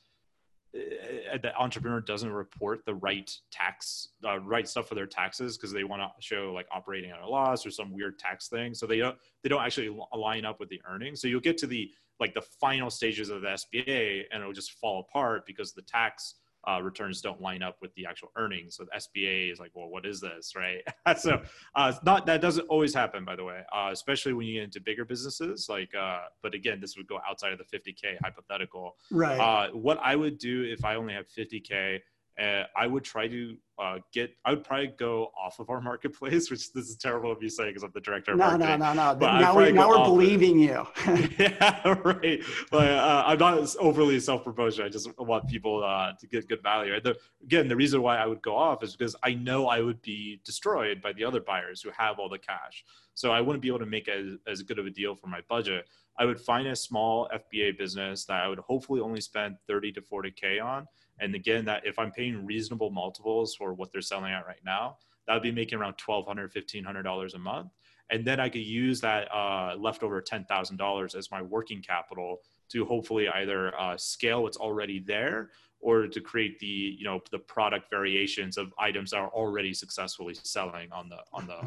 the 0.72 1.52
entrepreneur 1.59 2.00
doesn't 2.00 2.30
report 2.30 2.85
the 2.85 2.94
right 2.94 3.30
tax 3.50 4.09
uh, 4.24 4.38
right 4.40 4.68
stuff 4.68 4.88
for 4.88 4.94
their 4.94 5.06
taxes 5.06 5.56
because 5.56 5.72
they 5.72 5.85
want 5.85 6.00
to 6.00 6.11
show 6.20 6.52
like 6.54 6.66
operating 6.72 7.11
at 7.11 7.20
a 7.20 7.28
loss 7.28 7.66
or 7.66 7.70
some 7.70 7.92
weird 7.92 8.18
tax 8.18 8.48
thing. 8.48 8.74
So 8.74 8.87
they 8.87 8.98
don't 8.98 9.16
they 9.42 9.48
don't 9.48 9.62
actually 9.62 9.96
line 10.16 10.44
up 10.44 10.61
with 10.61 10.68
the 10.68 10.80
earnings. 10.88 11.20
So 11.20 11.28
you'll 11.28 11.40
get 11.40 11.59
to 11.59 11.66
the 11.66 11.90
like 12.20 12.35
the 12.35 12.42
final 12.42 12.90
stages 12.90 13.30
of 13.30 13.40
the 13.42 13.48
sba 13.48 14.24
and 14.30 14.42
it'll 14.42 14.52
just 14.52 14.72
fall 14.72 15.00
apart 15.09 15.46
because 15.46 15.72
the 15.72 15.83
tax 15.83 16.35
uh, 16.68 16.81
returns 16.83 17.20
don't 17.20 17.40
line 17.40 17.62
up 17.62 17.77
with 17.81 17.94
the 17.94 18.07
actual 18.07 18.31
earnings. 18.37 18.77
So 18.77 18.85
the 18.85 18.90
SBA 18.99 19.53
is 19.53 19.59
like, 19.59 19.70
well, 19.75 19.88
what 19.88 20.05
is 20.07 20.20
this, 20.20 20.55
right? 20.55 20.83
so 21.18 21.40
uh, 21.75 21.92
not 22.05 22.27
that 22.27 22.40
doesn't 22.40 22.66
always 22.68 22.94
happen, 22.94 23.25
by 23.25 23.37
the 23.37 23.44
way, 23.44 23.62
uh, 23.73 23.88
especially 23.92 24.33
when 24.33 24.46
you 24.46 24.55
get 24.55 24.64
into 24.64 24.81
bigger 24.81 25.05
businesses. 25.05 25.68
Like, 25.68 25.94
uh, 25.94 26.20
but 26.42 26.55
again, 26.55 26.81
this 26.81 26.96
would 26.96 27.07
go 27.07 27.20
outside 27.29 27.53
of 27.53 27.59
the 27.59 27.64
50k 27.64 28.16
hypothetical. 28.23 28.96
Right. 29.11 29.38
Uh, 29.38 29.70
what 29.73 29.99
I 30.03 30.16
would 30.16 30.38
do 30.38 30.64
if 30.64 30.85
I 30.85 30.96
only 30.96 31.14
have 31.14 31.27
50k 31.29 32.01
uh, 32.40 32.64
I 32.74 32.87
would 32.87 33.05
try 33.05 33.29
to 33.29 33.57
uh, 33.79 33.98
get. 34.12 34.35
I 34.44 34.50
would 34.50 34.64
probably 34.64 34.92
go 34.98 35.31
off 35.38 35.59
of 35.59 35.68
our 35.68 35.81
marketplace, 35.81 36.50
which 36.50 36.72
this 36.72 36.88
is 36.88 36.96
terrible 36.96 37.31
of 37.31 37.42
you 37.42 37.50
saying 37.50 37.70
because 37.70 37.83
I'm 37.83 37.90
the 37.92 38.00
director. 38.00 38.33
Of 38.33 38.38
no, 38.38 38.46
marketing, 38.46 38.81
no, 38.81 38.92
no, 38.94 39.14
no, 39.14 39.40
Now, 39.40 39.57
we, 39.57 39.72
now 39.72 39.88
we're 39.88 40.05
believing 40.05 40.59
you. 40.59 40.87
yeah, 41.38 41.98
right. 42.03 42.42
But 42.70 42.88
uh, 42.88 43.24
I'm 43.26 43.38
not 43.38 43.76
overly 43.76 44.18
self 44.20 44.44
promotion. 44.44 44.85
I 44.85 44.88
just 44.88 45.09
want 45.18 45.48
people 45.48 45.85
uh, 45.85 46.12
to 46.18 46.26
get 46.26 46.48
good 46.48 46.62
value. 46.62 46.98
The, 47.00 47.16
again, 47.42 47.68
the 47.68 47.76
reason 47.76 48.00
why 48.00 48.16
I 48.16 48.26
would 48.26 48.42
go 48.42 48.57
off 48.57 48.83
is 48.83 48.96
because 48.96 49.14
I 49.22 49.35
know 49.35 49.68
I 49.68 49.81
would 49.81 50.00
be 50.00 50.40
destroyed 50.44 51.03
by 51.03 51.12
the 51.12 51.24
other 51.24 51.40
buyers 51.40 51.83
who 51.83 51.90
have 51.96 52.18
all 52.18 52.29
the 52.29 52.38
cash. 52.38 52.85
So 53.14 53.33
I 53.33 53.40
wouldn't 53.42 53.61
be 53.61 53.68
able 53.68 53.81
to 53.81 53.87
make 53.87 54.09
as, 54.09 54.38
as 54.46 54.62
good 54.62 54.79
of 54.79 54.87
a 54.87 54.90
deal 54.90 55.14
for 55.14 55.26
my 55.26 55.40
budget. 55.48 55.87
I 56.18 56.24
would 56.24 56.40
find 56.40 56.66
a 56.68 56.76
small 56.76 57.29
FBA 57.35 57.76
business 57.76 58.24
that 58.26 58.42
I 58.42 58.48
would 58.48 58.59
hopefully 58.61 59.00
only 59.00 59.20
spend 59.20 59.57
30 59.66 59.92
to 59.92 60.00
40K 60.00 60.62
on 60.62 60.87
and 61.20 61.35
again, 61.35 61.64
that 61.66 61.87
if 61.87 61.98
I'm 61.98 62.11
paying 62.11 62.44
reasonable 62.44 62.90
multiples 62.90 63.54
for 63.54 63.74
what 63.74 63.92
they're 63.92 64.00
selling 64.00 64.33
at 64.33 64.46
right 64.46 64.64
now, 64.64 64.96
that 65.26 65.35
would 65.35 65.42
be 65.42 65.52
making 65.52 65.78
around 65.78 65.94
$1,200, 65.96 66.52
$1,500 66.52 67.35
a 67.35 67.38
month. 67.38 67.70
And 68.11 68.24
then 68.24 68.40
I 68.40 68.48
could 68.48 68.62
use 68.62 69.00
that 69.02 69.33
uh, 69.33 69.76
leftover 69.78 70.20
$10,000 70.20 71.14
as 71.14 71.30
my 71.30 71.42
working 71.42 71.80
capital 71.80 72.40
to 72.70 72.85
hopefully 72.85 73.28
either 73.28 73.78
uh, 73.78 73.96
scale 73.96 74.42
what's 74.42 74.56
already 74.56 74.98
there 74.98 75.50
or 75.80 76.06
to 76.06 76.20
create 76.20 76.59
the 76.59 76.66
you 76.66 77.04
know 77.04 77.20
the 77.30 77.38
product 77.38 77.90
variations 77.90 78.59
of 78.59 78.72
items 78.78 79.11
that 79.11 79.16
are 79.18 79.30
already 79.30 79.72
successfully 79.72 80.35
selling 80.35 80.92
on 80.92 81.09
the 81.09 81.18
on 81.33 81.46
the 81.46 81.59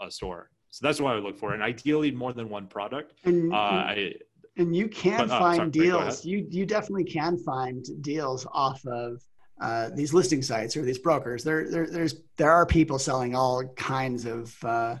uh, 0.00 0.10
store. 0.10 0.50
So 0.70 0.86
that's 0.86 1.00
what 1.00 1.12
I 1.12 1.14
would 1.14 1.24
look 1.24 1.38
for, 1.38 1.54
and 1.54 1.62
ideally 1.62 2.10
more 2.10 2.32
than 2.32 2.48
one 2.48 2.66
product. 2.66 3.14
Uh, 3.52 3.56
I, 3.56 4.14
and 4.58 4.74
you 4.76 4.88
can 4.88 5.28
but, 5.28 5.30
uh, 5.30 5.38
find 5.38 5.56
sorry, 5.56 5.70
deals. 5.70 6.24
You 6.24 6.46
you 6.50 6.66
definitely 6.66 7.04
can 7.04 7.38
find 7.38 7.86
deals 8.02 8.46
off 8.52 8.84
of 8.86 9.22
uh, 9.60 9.90
these 9.94 10.12
listing 10.12 10.42
sites 10.42 10.76
or 10.76 10.82
these 10.82 10.98
brokers. 10.98 11.44
There, 11.44 11.70
there 11.70 11.86
there's 11.86 12.16
there 12.36 12.52
are 12.52 12.66
people 12.66 12.98
selling 12.98 13.34
all 13.34 13.64
kinds 13.76 14.24
of 14.24 14.56
uh, 14.64 14.96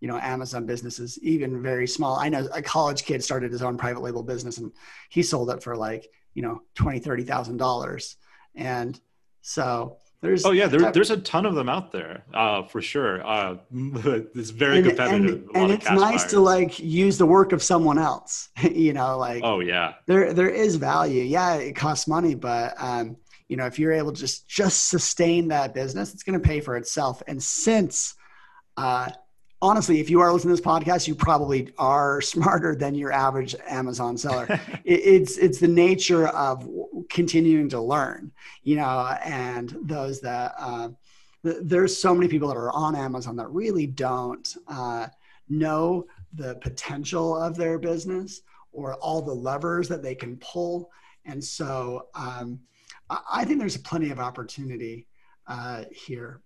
you 0.00 0.08
know 0.08 0.18
Amazon 0.18 0.64
businesses, 0.66 1.18
even 1.22 1.62
very 1.62 1.86
small. 1.86 2.16
I 2.16 2.28
know 2.28 2.48
a 2.54 2.62
college 2.62 3.04
kid 3.04 3.22
started 3.22 3.52
his 3.52 3.62
own 3.62 3.76
private 3.76 4.00
label 4.00 4.22
business 4.22 4.58
and 4.58 4.72
he 5.10 5.22
sold 5.22 5.50
it 5.50 5.62
for 5.62 5.76
like 5.76 6.08
you 6.34 6.42
know 6.42 6.62
twenty 6.74 7.00
thirty 7.00 7.24
thousand 7.24 7.58
dollars. 7.58 8.16
And 8.54 8.98
So 9.42 9.98
there's 10.22 10.44
oh 10.44 10.50
yeah, 10.50 10.66
there, 10.66 10.92
there's 10.92 11.10
a 11.10 11.16
ton 11.16 11.46
of 11.46 11.54
them 11.54 11.68
out 11.68 11.92
there 11.92 12.24
uh, 12.34 12.62
for 12.62 12.82
sure. 12.82 13.26
Uh, 13.26 13.56
it's 13.72 14.50
very 14.50 14.78
and, 14.78 14.88
competitive. 14.88 15.48
And, 15.54 15.56
and 15.56 15.72
it's 15.72 15.86
nice 15.86 16.22
buyers. 16.22 16.30
to 16.32 16.40
like 16.40 16.78
use 16.78 17.16
the 17.16 17.26
work 17.26 17.52
of 17.52 17.62
someone 17.62 17.98
else. 17.98 18.50
you 18.62 18.92
know, 18.92 19.16
like 19.16 19.42
oh 19.42 19.60
yeah, 19.60 19.94
there 20.06 20.34
there 20.34 20.50
is 20.50 20.76
value. 20.76 21.22
Yeah, 21.22 21.54
it 21.54 21.74
costs 21.74 22.06
money, 22.06 22.34
but 22.34 22.74
um, 22.78 23.16
you 23.48 23.56
know, 23.56 23.64
if 23.64 23.78
you're 23.78 23.92
able 23.92 24.12
to 24.12 24.20
just 24.20 24.46
just 24.46 24.88
sustain 24.88 25.48
that 25.48 25.72
business, 25.72 26.12
it's 26.12 26.22
going 26.22 26.38
to 26.38 26.46
pay 26.46 26.60
for 26.60 26.76
itself. 26.76 27.22
And 27.26 27.42
since 27.42 28.14
uh, 28.76 29.10
honestly, 29.62 30.00
if 30.00 30.08
you 30.08 30.20
are 30.20 30.32
listening 30.32 30.54
to 30.54 30.60
this 30.60 30.66
podcast, 30.66 31.06
you 31.06 31.14
probably 31.14 31.72
are 31.78 32.20
smarter 32.20 32.74
than 32.74 32.94
your 32.94 33.12
average 33.12 33.54
Amazon 33.66 34.16
seller. 34.16 34.46
it, 34.84 35.00
it's 35.00 35.36
it's 35.38 35.58
the 35.58 35.68
nature 35.68 36.28
of 36.28 36.68
continuing 37.08 37.68
to 37.70 37.80
learn, 37.80 38.32
you 38.62 38.76
know, 38.76 39.16
and 39.24 39.76
those 39.82 40.20
that 40.20 40.54
uh, 40.58 40.88
th- 41.44 41.58
there's 41.62 42.00
so 42.00 42.14
many 42.14 42.28
people 42.28 42.48
that 42.48 42.56
are 42.56 42.72
on 42.72 42.94
Amazon 42.96 43.36
that 43.36 43.48
really 43.48 43.86
don't 43.86 44.56
uh, 44.68 45.06
know 45.48 46.06
the 46.34 46.54
potential 46.56 47.36
of 47.36 47.56
their 47.56 47.78
business 47.78 48.42
or 48.72 48.94
all 48.96 49.20
the 49.20 49.34
levers 49.34 49.88
that 49.88 50.02
they 50.02 50.14
can 50.14 50.36
pull, 50.36 50.90
and 51.24 51.42
so 51.42 52.06
um, 52.14 52.60
I, 53.08 53.20
I 53.32 53.44
think 53.44 53.58
there's 53.58 53.76
plenty 53.76 54.10
of 54.10 54.20
opportunity 54.20 55.06
uh, 55.46 55.84
here 55.90 56.40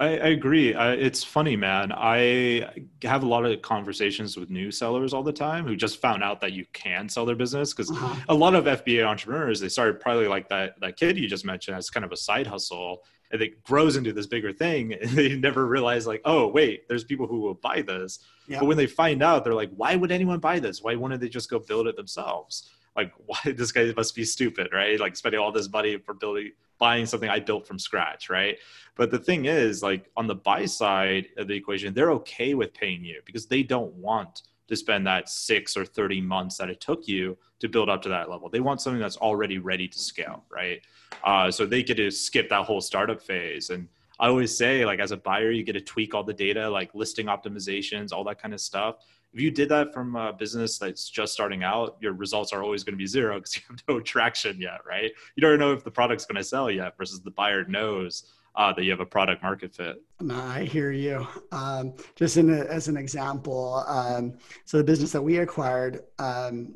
I, 0.00 0.06
I 0.06 0.28
agree. 0.28 0.74
I, 0.74 0.92
it's 0.94 1.22
funny, 1.22 1.54
man. 1.54 1.92
I 1.92 2.68
have 3.02 3.22
a 3.22 3.26
lot 3.26 3.44
of 3.44 3.62
conversations 3.62 4.36
with 4.36 4.50
new 4.50 4.72
sellers 4.72 5.14
all 5.14 5.22
the 5.22 5.32
time 5.32 5.66
who 5.66 5.76
just 5.76 6.00
found 6.00 6.24
out 6.24 6.40
that 6.40 6.52
you 6.52 6.64
can 6.72 7.08
sell 7.08 7.24
their 7.24 7.36
business 7.36 7.72
because 7.72 7.90
uh-huh. 7.90 8.24
a 8.28 8.34
lot 8.34 8.54
of 8.54 8.64
FBA 8.64 9.06
entrepreneurs 9.06 9.60
they 9.60 9.68
started 9.68 10.00
probably 10.00 10.26
like 10.26 10.48
that 10.48 10.80
that 10.80 10.96
kid 10.96 11.16
you 11.16 11.28
just 11.28 11.44
mentioned 11.44 11.76
as 11.76 11.90
kind 11.90 12.04
of 12.04 12.10
a 12.10 12.16
side 12.16 12.46
hustle, 12.46 13.04
and 13.30 13.40
it 13.40 13.62
grows 13.62 13.96
into 13.96 14.12
this 14.12 14.26
bigger 14.26 14.52
thing, 14.52 14.94
and 14.94 15.10
they 15.10 15.36
never 15.36 15.66
realize 15.66 16.08
like, 16.08 16.22
oh 16.24 16.48
wait, 16.48 16.88
there's 16.88 17.04
people 17.04 17.28
who 17.28 17.40
will 17.40 17.54
buy 17.54 17.80
this. 17.80 18.18
Yeah. 18.48 18.58
But 18.58 18.66
when 18.66 18.76
they 18.76 18.86
find 18.86 19.22
out, 19.22 19.44
they're 19.44 19.54
like, 19.54 19.70
why 19.76 19.94
would 19.94 20.10
anyone 20.10 20.40
buy 20.40 20.58
this? 20.58 20.82
Why 20.82 20.96
wouldn't 20.96 21.20
they 21.20 21.28
just 21.28 21.48
go 21.48 21.60
build 21.60 21.86
it 21.86 21.96
themselves? 21.96 22.68
Like, 22.96 23.12
why 23.26 23.38
this 23.44 23.72
guy 23.72 23.92
must 23.96 24.14
be 24.14 24.24
stupid, 24.24 24.68
right? 24.72 24.98
Like 24.98 25.16
spending 25.16 25.40
all 25.40 25.52
this 25.52 25.70
money 25.70 25.98
for 25.98 26.14
building 26.14 26.52
buying 26.78 27.06
something 27.06 27.30
I 27.30 27.40
built 27.40 27.66
from 27.66 27.78
scratch, 27.78 28.28
right? 28.28 28.58
But 28.96 29.10
the 29.10 29.18
thing 29.18 29.46
is, 29.46 29.82
like 29.82 30.10
on 30.16 30.26
the 30.26 30.34
buy 30.34 30.66
side 30.66 31.28
of 31.36 31.48
the 31.48 31.54
equation, 31.54 31.94
they're 31.94 32.12
okay 32.12 32.54
with 32.54 32.74
paying 32.74 33.04
you 33.04 33.20
because 33.24 33.46
they 33.46 33.62
don't 33.62 33.94
want 33.94 34.42
to 34.68 34.76
spend 34.76 35.06
that 35.06 35.28
six 35.28 35.76
or 35.76 35.84
30 35.84 36.20
months 36.20 36.56
that 36.56 36.70
it 36.70 36.80
took 36.80 37.06
you 37.06 37.36
to 37.60 37.68
build 37.68 37.88
up 37.88 38.02
to 38.02 38.08
that 38.08 38.30
level. 38.30 38.48
They 38.48 38.60
want 38.60 38.80
something 38.80 39.00
that's 39.00 39.18
already 39.18 39.58
ready 39.58 39.86
to 39.86 39.98
scale, 39.98 40.44
right? 40.50 40.80
Uh, 41.22 41.50
so 41.50 41.66
they 41.66 41.82
get 41.82 41.96
to 41.98 42.10
skip 42.10 42.48
that 42.48 42.64
whole 42.64 42.80
startup 42.80 43.20
phase. 43.20 43.70
And 43.70 43.88
I 44.18 44.28
always 44.28 44.56
say, 44.56 44.84
like, 44.84 45.00
as 45.00 45.10
a 45.10 45.16
buyer, 45.16 45.50
you 45.50 45.64
get 45.64 45.74
to 45.74 45.80
tweak 45.80 46.14
all 46.14 46.24
the 46.24 46.32
data, 46.32 46.68
like 46.68 46.94
listing 46.94 47.26
optimizations, 47.26 48.12
all 48.12 48.24
that 48.24 48.40
kind 48.40 48.54
of 48.54 48.60
stuff 48.60 48.96
if 49.34 49.40
you 49.40 49.50
did 49.50 49.68
that 49.70 49.92
from 49.92 50.14
a 50.14 50.32
business 50.32 50.78
that's 50.78 51.10
just 51.10 51.32
starting 51.32 51.64
out, 51.64 51.96
your 52.00 52.12
results 52.12 52.52
are 52.52 52.62
always 52.62 52.84
going 52.84 52.92
to 52.92 52.98
be 52.98 53.06
zero 53.06 53.34
because 53.34 53.56
you 53.56 53.62
have 53.68 53.82
no 53.88 54.00
traction 54.12 54.60
yet, 54.60 54.80
right? 54.86 55.10
You 55.34 55.40
don't 55.40 55.58
know 55.58 55.72
if 55.72 55.82
the 55.82 55.90
product's 55.90 56.24
going 56.24 56.36
to 56.36 56.44
sell 56.44 56.70
yet 56.70 56.96
versus 56.96 57.20
the 57.20 57.32
buyer 57.32 57.64
knows 57.64 58.32
uh, 58.54 58.72
that 58.72 58.84
you 58.84 58.92
have 58.92 59.00
a 59.00 59.06
product 59.06 59.42
market 59.42 59.74
fit. 59.74 60.00
I 60.30 60.62
hear 60.62 60.92
you. 60.92 61.26
Um, 61.50 61.94
just 62.14 62.36
a, 62.36 62.66
as 62.70 62.86
an 62.86 62.96
example, 62.96 63.84
um, 63.88 64.38
so 64.64 64.78
the 64.78 64.84
business 64.84 65.10
that 65.10 65.22
we 65.22 65.38
acquired, 65.38 66.04
um, 66.20 66.72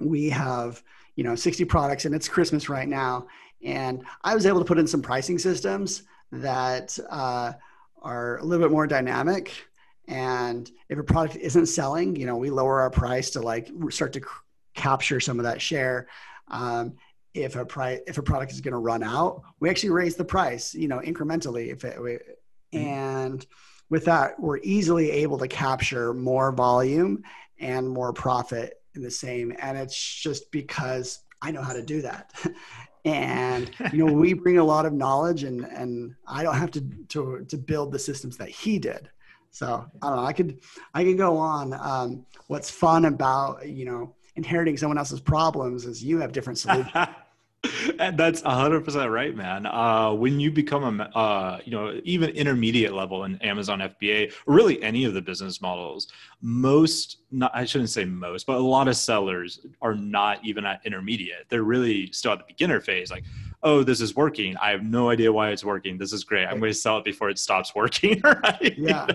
we 0.00 0.30
have 0.30 0.82
you 1.16 1.22
know 1.22 1.34
60 1.34 1.66
products, 1.66 2.06
and 2.06 2.14
it's 2.14 2.28
Christmas 2.28 2.70
right 2.70 2.88
now, 2.88 3.26
and 3.62 4.02
I 4.22 4.34
was 4.34 4.46
able 4.46 4.60
to 4.60 4.64
put 4.64 4.78
in 4.78 4.86
some 4.86 5.02
pricing 5.02 5.38
systems 5.38 6.04
that 6.32 6.98
uh, 7.10 7.52
are 8.00 8.38
a 8.38 8.42
little 8.42 8.66
bit 8.66 8.72
more 8.72 8.86
dynamic 8.86 9.52
and 10.08 10.70
if 10.88 10.98
a 10.98 11.02
product 11.02 11.36
isn't 11.36 11.66
selling, 11.66 12.16
you 12.16 12.26
know, 12.26 12.36
we 12.36 12.50
lower 12.50 12.80
our 12.80 12.90
price 12.90 13.30
to 13.30 13.40
like 13.40 13.70
start 13.90 14.12
to 14.14 14.20
c- 14.20 14.26
capture 14.74 15.20
some 15.20 15.38
of 15.38 15.44
that 15.44 15.62
share. 15.62 16.08
Um, 16.48 16.94
if 17.32 17.56
a 17.56 17.64
price, 17.64 18.00
if 18.06 18.18
a 18.18 18.22
product 18.22 18.52
is 18.52 18.60
going 18.60 18.72
to 18.72 18.78
run 18.78 19.02
out, 19.02 19.42
we 19.60 19.70
actually 19.70 19.90
raise 19.90 20.14
the 20.14 20.24
price, 20.24 20.74
you 20.74 20.88
know, 20.88 21.00
incrementally. 21.00 21.72
If 21.72 21.84
it, 21.84 22.00
we, 22.00 22.10
mm-hmm. 22.12 22.78
and 22.78 23.46
with 23.90 24.04
that, 24.04 24.38
we're 24.38 24.58
easily 24.58 25.10
able 25.10 25.38
to 25.38 25.48
capture 25.48 26.14
more 26.14 26.52
volume 26.52 27.22
and 27.58 27.88
more 27.88 28.12
profit 28.12 28.80
in 28.94 29.02
the 29.02 29.10
same. 29.10 29.54
And 29.58 29.76
it's 29.76 29.96
just 29.96 30.50
because 30.52 31.20
I 31.42 31.50
know 31.50 31.62
how 31.62 31.72
to 31.72 31.82
do 31.82 32.02
that. 32.02 32.32
and 33.04 33.70
you 33.92 34.04
know, 34.04 34.12
we 34.12 34.32
bring 34.32 34.58
a 34.58 34.64
lot 34.64 34.86
of 34.86 34.92
knowledge, 34.92 35.44
and 35.44 35.64
and 35.64 36.14
I 36.26 36.42
don't 36.42 36.56
have 36.56 36.70
to 36.72 36.80
to 37.08 37.44
to 37.48 37.56
build 37.56 37.92
the 37.92 37.98
systems 37.98 38.36
that 38.38 38.48
he 38.48 38.78
did. 38.78 39.10
So 39.54 39.88
I 40.02 40.08
don't 40.08 40.16
know. 40.16 40.24
I 40.24 40.32
could 40.32 40.58
I 40.94 41.04
could 41.04 41.16
go 41.16 41.36
on. 41.36 41.74
Um, 41.74 42.26
what's 42.48 42.70
fun 42.70 43.04
about 43.04 43.68
you 43.68 43.84
know 43.84 44.12
inheriting 44.34 44.76
someone 44.76 44.98
else's 44.98 45.20
problems 45.20 45.86
is 45.86 46.02
you 46.02 46.18
have 46.18 46.32
different 46.32 46.58
solutions. 46.58 46.90
and 48.00 48.18
that's 48.18 48.42
100% 48.42 49.10
right 49.10 49.34
man 49.34 49.64
uh, 49.64 50.12
when 50.12 50.38
you 50.40 50.50
become 50.50 51.00
a 51.00 51.04
uh, 51.16 51.60
you 51.64 51.70
know 51.70 51.98
even 52.04 52.30
intermediate 52.30 52.92
level 52.92 53.24
in 53.24 53.40
amazon 53.42 53.78
fba 53.80 54.30
or 54.46 54.54
really 54.54 54.82
any 54.82 55.04
of 55.04 55.14
the 55.14 55.22
business 55.22 55.62
models 55.62 56.08
most 56.42 57.18
not 57.30 57.50
i 57.54 57.64
shouldn't 57.64 57.88
say 57.88 58.04
most 58.04 58.46
but 58.46 58.56
a 58.56 58.60
lot 58.60 58.86
of 58.86 58.96
sellers 58.96 59.64
are 59.80 59.94
not 59.94 60.44
even 60.44 60.66
at 60.66 60.80
intermediate 60.84 61.46
they're 61.48 61.62
really 61.62 62.10
still 62.12 62.32
at 62.32 62.38
the 62.38 62.44
beginner 62.46 62.80
phase 62.80 63.10
like 63.10 63.24
oh, 63.64 63.82
this 63.82 64.00
is 64.00 64.14
working. 64.14 64.56
I 64.58 64.70
have 64.70 64.84
no 64.84 65.10
idea 65.10 65.32
why 65.32 65.50
it's 65.50 65.64
working. 65.64 65.98
This 65.98 66.12
is 66.12 66.22
great. 66.22 66.46
I'm 66.46 66.60
going 66.60 66.70
to 66.70 66.78
sell 66.78 66.98
it 66.98 67.04
before 67.04 67.30
it 67.30 67.38
stops 67.38 67.74
working. 67.74 68.20
right? 68.24 68.74
Yeah. 68.78 69.06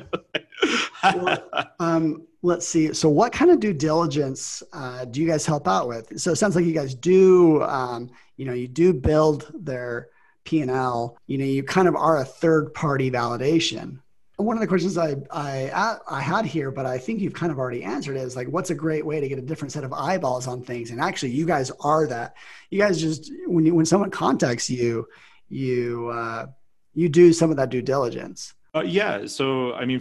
well, 1.15 1.69
um, 1.79 2.27
let's 2.41 2.67
see. 2.67 2.93
So, 2.93 3.07
what 3.07 3.31
kind 3.31 3.51
of 3.51 3.59
due 3.59 3.73
diligence 3.73 4.63
uh, 4.73 5.05
do 5.05 5.21
you 5.21 5.27
guys 5.27 5.45
help 5.45 5.67
out 5.67 5.87
with? 5.87 6.19
So, 6.19 6.31
it 6.31 6.37
sounds 6.37 6.55
like 6.55 6.65
you 6.65 6.73
guys 6.73 6.95
do. 6.95 7.61
Um, 7.63 8.09
you 8.35 8.45
know, 8.45 8.53
you 8.53 8.67
do 8.67 8.93
build 8.93 9.51
their 9.53 10.09
P 10.43 10.61
and 10.61 10.71
L. 10.71 11.17
You 11.27 11.37
know, 11.37 11.45
you 11.45 11.63
kind 11.63 11.87
of 11.87 11.95
are 11.95 12.17
a 12.17 12.25
third 12.25 12.73
party 12.73 13.11
validation 13.11 13.99
one 14.39 14.55
of 14.55 14.61
the 14.61 14.67
questions 14.67 14.97
I, 14.97 15.17
I 15.31 15.97
I 16.07 16.21
had 16.21 16.45
here, 16.45 16.71
but 16.71 16.85
I 16.85 16.97
think 16.97 17.19
you've 17.19 17.33
kind 17.33 17.51
of 17.51 17.59
already 17.59 17.83
answered 17.83 18.15
is 18.15 18.37
like, 18.37 18.47
what's 18.47 18.69
a 18.69 18.75
great 18.75 19.05
way 19.05 19.19
to 19.19 19.27
get 19.27 19.37
a 19.37 19.41
different 19.41 19.73
set 19.73 19.83
of 19.83 19.91
eyeballs 19.91 20.47
on 20.47 20.63
things? 20.63 20.91
And 20.91 21.01
actually, 21.01 21.31
you 21.31 21.45
guys 21.45 21.71
are 21.81 22.07
that. 22.07 22.35
You 22.69 22.79
guys 22.79 23.01
just 23.01 23.31
when 23.47 23.65
you 23.65 23.75
when 23.75 23.85
someone 23.85 24.11
contacts 24.11 24.69
you, 24.69 25.07
you 25.49 26.09
uh, 26.09 26.47
you 26.93 27.09
do 27.09 27.33
some 27.33 27.51
of 27.51 27.57
that 27.57 27.69
due 27.69 27.81
diligence. 27.81 28.53
Uh, 28.73 28.83
yeah. 28.85 29.25
So 29.25 29.73
I 29.73 29.83
mean, 29.83 29.99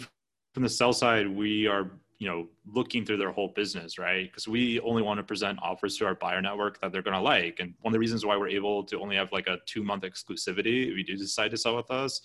from 0.54 0.62
the 0.62 0.68
sell 0.68 0.92
side, 0.92 1.28
we 1.28 1.66
are 1.66 1.90
you 2.20 2.28
know 2.28 2.46
looking 2.64 3.04
through 3.04 3.16
their 3.16 3.32
whole 3.32 3.48
business, 3.48 3.98
right? 3.98 4.30
Because 4.30 4.46
we 4.46 4.78
only 4.80 5.02
want 5.02 5.18
to 5.18 5.24
present 5.24 5.58
offers 5.60 5.96
to 5.96 6.06
our 6.06 6.14
buyer 6.14 6.40
network 6.40 6.80
that 6.80 6.92
they're 6.92 7.02
going 7.02 7.16
to 7.16 7.22
like. 7.22 7.58
And 7.58 7.74
one 7.80 7.90
of 7.90 7.94
the 7.94 7.98
reasons 7.98 8.24
why 8.24 8.36
we're 8.36 8.48
able 8.48 8.84
to 8.84 9.00
only 9.00 9.16
have 9.16 9.32
like 9.32 9.48
a 9.48 9.58
two 9.66 9.82
month 9.82 10.04
exclusivity 10.04 10.90
if 10.92 10.96
you 10.96 11.02
do 11.02 11.16
decide 11.16 11.50
to 11.50 11.56
sell 11.56 11.74
with 11.74 11.90
us 11.90 12.20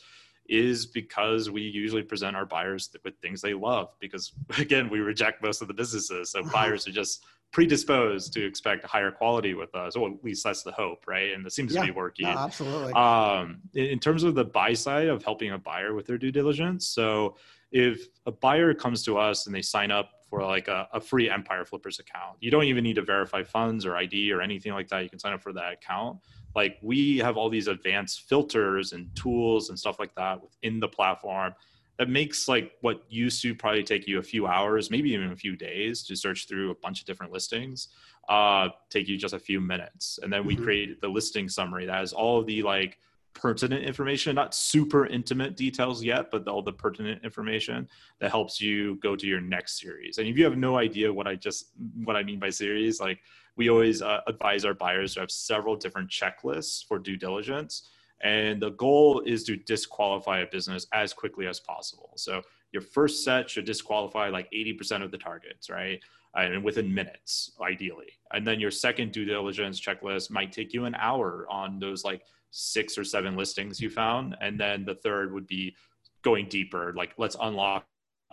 is 0.47 0.85
because 0.85 1.49
we 1.49 1.61
usually 1.61 2.03
present 2.03 2.35
our 2.35 2.45
buyers 2.45 2.89
with 3.03 3.17
things 3.21 3.41
they 3.41 3.53
love 3.53 3.89
because 3.99 4.33
again 4.57 4.89
we 4.89 4.99
reject 4.99 5.41
most 5.41 5.61
of 5.61 5.67
the 5.67 5.73
businesses. 5.73 6.31
So 6.31 6.43
buyers 6.43 6.87
are 6.87 6.91
just 6.91 7.23
predisposed 7.51 8.33
to 8.33 8.43
expect 8.43 8.83
higher 8.83 9.11
quality 9.11 9.53
with 9.53 9.73
us 9.75 9.95
or 9.95 10.09
at 10.09 10.23
least 10.23 10.43
that's 10.43 10.63
the 10.63 10.71
hope 10.71 11.05
right? 11.07 11.33
And 11.33 11.45
it 11.45 11.53
seems 11.53 11.73
yeah, 11.73 11.81
to 11.81 11.87
be 11.87 11.91
working. 11.91 12.25
Absolutely. 12.25 12.93
Um, 12.93 13.61
in 13.75 13.99
terms 13.99 14.23
of 14.23 14.35
the 14.35 14.45
buy 14.45 14.73
side 14.73 15.07
of 15.07 15.23
helping 15.23 15.51
a 15.51 15.57
buyer 15.57 15.93
with 15.93 16.07
their 16.07 16.17
due 16.17 16.31
diligence 16.31 16.87
so 16.87 17.35
if 17.71 18.07
a 18.25 18.31
buyer 18.31 18.73
comes 18.73 19.03
to 19.03 19.17
us 19.17 19.47
and 19.47 19.55
they 19.55 19.61
sign 19.61 19.91
up 19.91 20.22
for 20.33 20.43
like 20.43 20.67
a, 20.67 20.87
a, 20.93 20.99
free 20.99 21.29
empire 21.29 21.63
flippers 21.63 21.99
account. 21.99 22.37
You 22.39 22.49
don't 22.49 22.63
even 22.63 22.83
need 22.83 22.95
to 22.95 23.03
verify 23.03 23.43
funds 23.43 23.85
or 23.85 23.95
id 23.97 24.31
or 24.31 24.41
anything 24.41 24.73
like 24.73 24.87
that. 24.87 25.03
You 25.03 25.09
can 25.09 25.19
sign 25.19 25.31
up 25.31 25.43
for 25.43 25.53
that 25.53 25.73
account. 25.73 26.17
Like 26.55 26.79
we 26.81 27.19
have 27.19 27.37
all 27.37 27.51
these 27.51 27.67
advanced 27.67 28.21
filters 28.21 28.93
and 28.93 29.15
tools 29.15 29.69
and 29.69 29.77
stuff 29.77 29.99
like 29.99 30.15
that 30.15 30.41
within 30.41 30.79
the 30.79 30.87
platform 30.87 31.53
that 31.99 32.09
makes 32.09 32.47
like 32.47 32.71
what 32.81 33.03
used 33.09 33.43
to 33.43 33.53
probably 33.53 33.83
take 33.83 34.07
you 34.07 34.17
a 34.17 34.23
few 34.23 34.47
hours 34.47 34.89
maybe 34.89 35.11
even 35.11 35.31
a 35.31 35.35
few 35.35 35.55
days 35.55 36.01
to 36.01 36.15
search 36.15 36.47
through 36.47 36.71
a 36.71 36.75
bunch 36.81 36.99
of 36.99 37.05
different 37.05 37.31
listings 37.31 37.89
uh, 38.27 38.69
take 38.89 39.07
you 39.07 39.17
just 39.17 39.35
a 39.35 39.39
few 39.39 39.61
minutes. 39.61 40.17
And 40.23 40.33
then 40.33 40.47
we 40.47 40.55
mm-hmm. 40.55 40.63
create 40.63 41.01
the 41.01 41.09
listing 41.09 41.47
summary 41.47 41.85
that 41.85 41.95
has 41.95 42.11
all 42.11 42.39
of 42.39 42.47
the 42.47 42.63
like 42.63 42.97
pertinent 43.33 43.83
information 43.83 44.35
not 44.35 44.53
super 44.53 45.07
intimate 45.07 45.57
details 45.57 46.03
yet 46.03 46.29
but 46.31 46.47
all 46.47 46.61
the 46.61 46.71
pertinent 46.71 47.23
information 47.23 47.87
that 48.19 48.29
helps 48.29 48.61
you 48.61 48.95
go 48.97 49.15
to 49.15 49.27
your 49.27 49.41
next 49.41 49.79
series 49.79 50.17
and 50.17 50.27
if 50.27 50.37
you 50.37 50.43
have 50.43 50.57
no 50.57 50.77
idea 50.77 51.11
what 51.11 51.27
i 51.27 51.35
just 51.35 51.71
what 52.03 52.15
i 52.15 52.23
mean 52.23 52.39
by 52.39 52.49
series 52.49 52.99
like 52.99 53.19
we 53.55 53.69
always 53.69 54.01
uh, 54.01 54.21
advise 54.27 54.65
our 54.65 54.73
buyers 54.73 55.13
to 55.13 55.21
have 55.21 55.31
several 55.31 55.75
different 55.75 56.09
checklists 56.09 56.85
for 56.85 56.97
due 56.97 57.17
diligence. 57.17 57.89
And 58.21 58.61
the 58.61 58.71
goal 58.71 59.21
is 59.25 59.43
to 59.45 59.57
disqualify 59.57 60.39
a 60.39 60.47
business 60.47 60.87
as 60.93 61.13
quickly 61.13 61.45
as 61.45 61.59
possible. 61.59 62.11
So 62.15 62.41
your 62.71 62.81
first 62.81 63.23
set 63.23 63.49
should 63.49 63.65
disqualify 63.65 64.29
like 64.29 64.49
80% 64.51 65.03
of 65.03 65.11
the 65.11 65.17
targets, 65.17 65.69
right? 65.69 65.99
And 66.35 66.63
within 66.63 66.91
minutes, 66.91 67.51
ideally. 67.61 68.13
And 68.31 68.47
then 68.47 68.59
your 68.59 68.71
second 68.71 69.11
due 69.11 69.25
diligence 69.25 69.79
checklist 69.79 70.31
might 70.31 70.51
take 70.51 70.73
you 70.73 70.85
an 70.85 70.95
hour 70.95 71.45
on 71.49 71.79
those 71.79 72.03
like 72.03 72.23
six 72.55 72.97
or 72.97 73.03
seven 73.03 73.35
listings 73.35 73.81
you 73.81 73.89
found. 73.89 74.37
And 74.39 74.59
then 74.59 74.85
the 74.85 74.95
third 74.95 75.33
would 75.33 75.47
be 75.47 75.75
going 76.21 76.47
deeper, 76.47 76.93
like 76.95 77.13
let's 77.17 77.35
unlock 77.41 77.85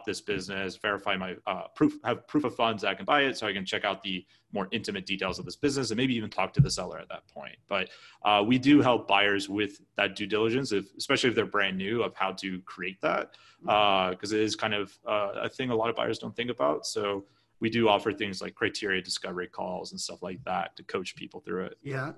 this 0.06 0.20
business, 0.20 0.76
verify 0.76 1.16
my 1.16 1.36
uh, 1.46 1.64
proof, 1.74 1.94
have 2.04 2.26
proof 2.28 2.44
of 2.44 2.54
funds 2.54 2.82
that 2.82 2.88
I 2.88 2.94
can 2.94 3.04
buy 3.04 3.22
it, 3.22 3.36
so 3.36 3.46
I 3.46 3.52
can 3.52 3.64
check 3.64 3.84
out 3.84 4.02
the 4.02 4.24
more 4.52 4.68
intimate 4.72 5.06
details 5.06 5.38
of 5.38 5.44
this 5.44 5.56
business, 5.56 5.90
and 5.90 5.96
maybe 5.96 6.14
even 6.14 6.30
talk 6.30 6.52
to 6.54 6.60
the 6.60 6.70
seller 6.70 6.98
at 6.98 7.08
that 7.08 7.26
point. 7.28 7.56
But 7.68 7.90
uh, 8.24 8.42
we 8.46 8.58
do 8.58 8.80
help 8.80 9.08
buyers 9.08 9.48
with 9.48 9.80
that 9.96 10.16
due 10.16 10.26
diligence, 10.26 10.72
if, 10.72 10.86
especially 10.96 11.30
if 11.30 11.36
they're 11.36 11.46
brand 11.46 11.76
new, 11.76 12.02
of 12.02 12.14
how 12.14 12.32
to 12.32 12.60
create 12.62 13.00
that, 13.02 13.34
because 13.62 14.32
uh, 14.32 14.36
it 14.36 14.42
is 14.42 14.56
kind 14.56 14.74
of 14.74 14.96
uh, 15.06 15.32
a 15.42 15.48
thing 15.48 15.70
a 15.70 15.74
lot 15.74 15.90
of 15.90 15.96
buyers 15.96 16.18
don't 16.18 16.34
think 16.34 16.50
about. 16.50 16.86
So 16.86 17.24
we 17.60 17.68
do 17.68 17.88
offer 17.88 18.12
things 18.12 18.40
like 18.40 18.54
criteria 18.54 19.02
discovery 19.02 19.48
calls 19.48 19.92
and 19.92 20.00
stuff 20.00 20.22
like 20.22 20.42
that 20.44 20.76
to 20.76 20.82
coach 20.84 21.14
people 21.14 21.40
through 21.40 21.64
it. 21.64 21.78
Yeah. 21.82 22.12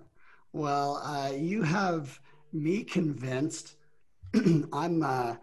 Well, 0.52 1.02
uh, 1.04 1.32
you 1.34 1.62
have 1.62 2.20
me 2.52 2.84
convinced. 2.84 3.76
I'm 4.72 5.02
uh, 5.02 5.36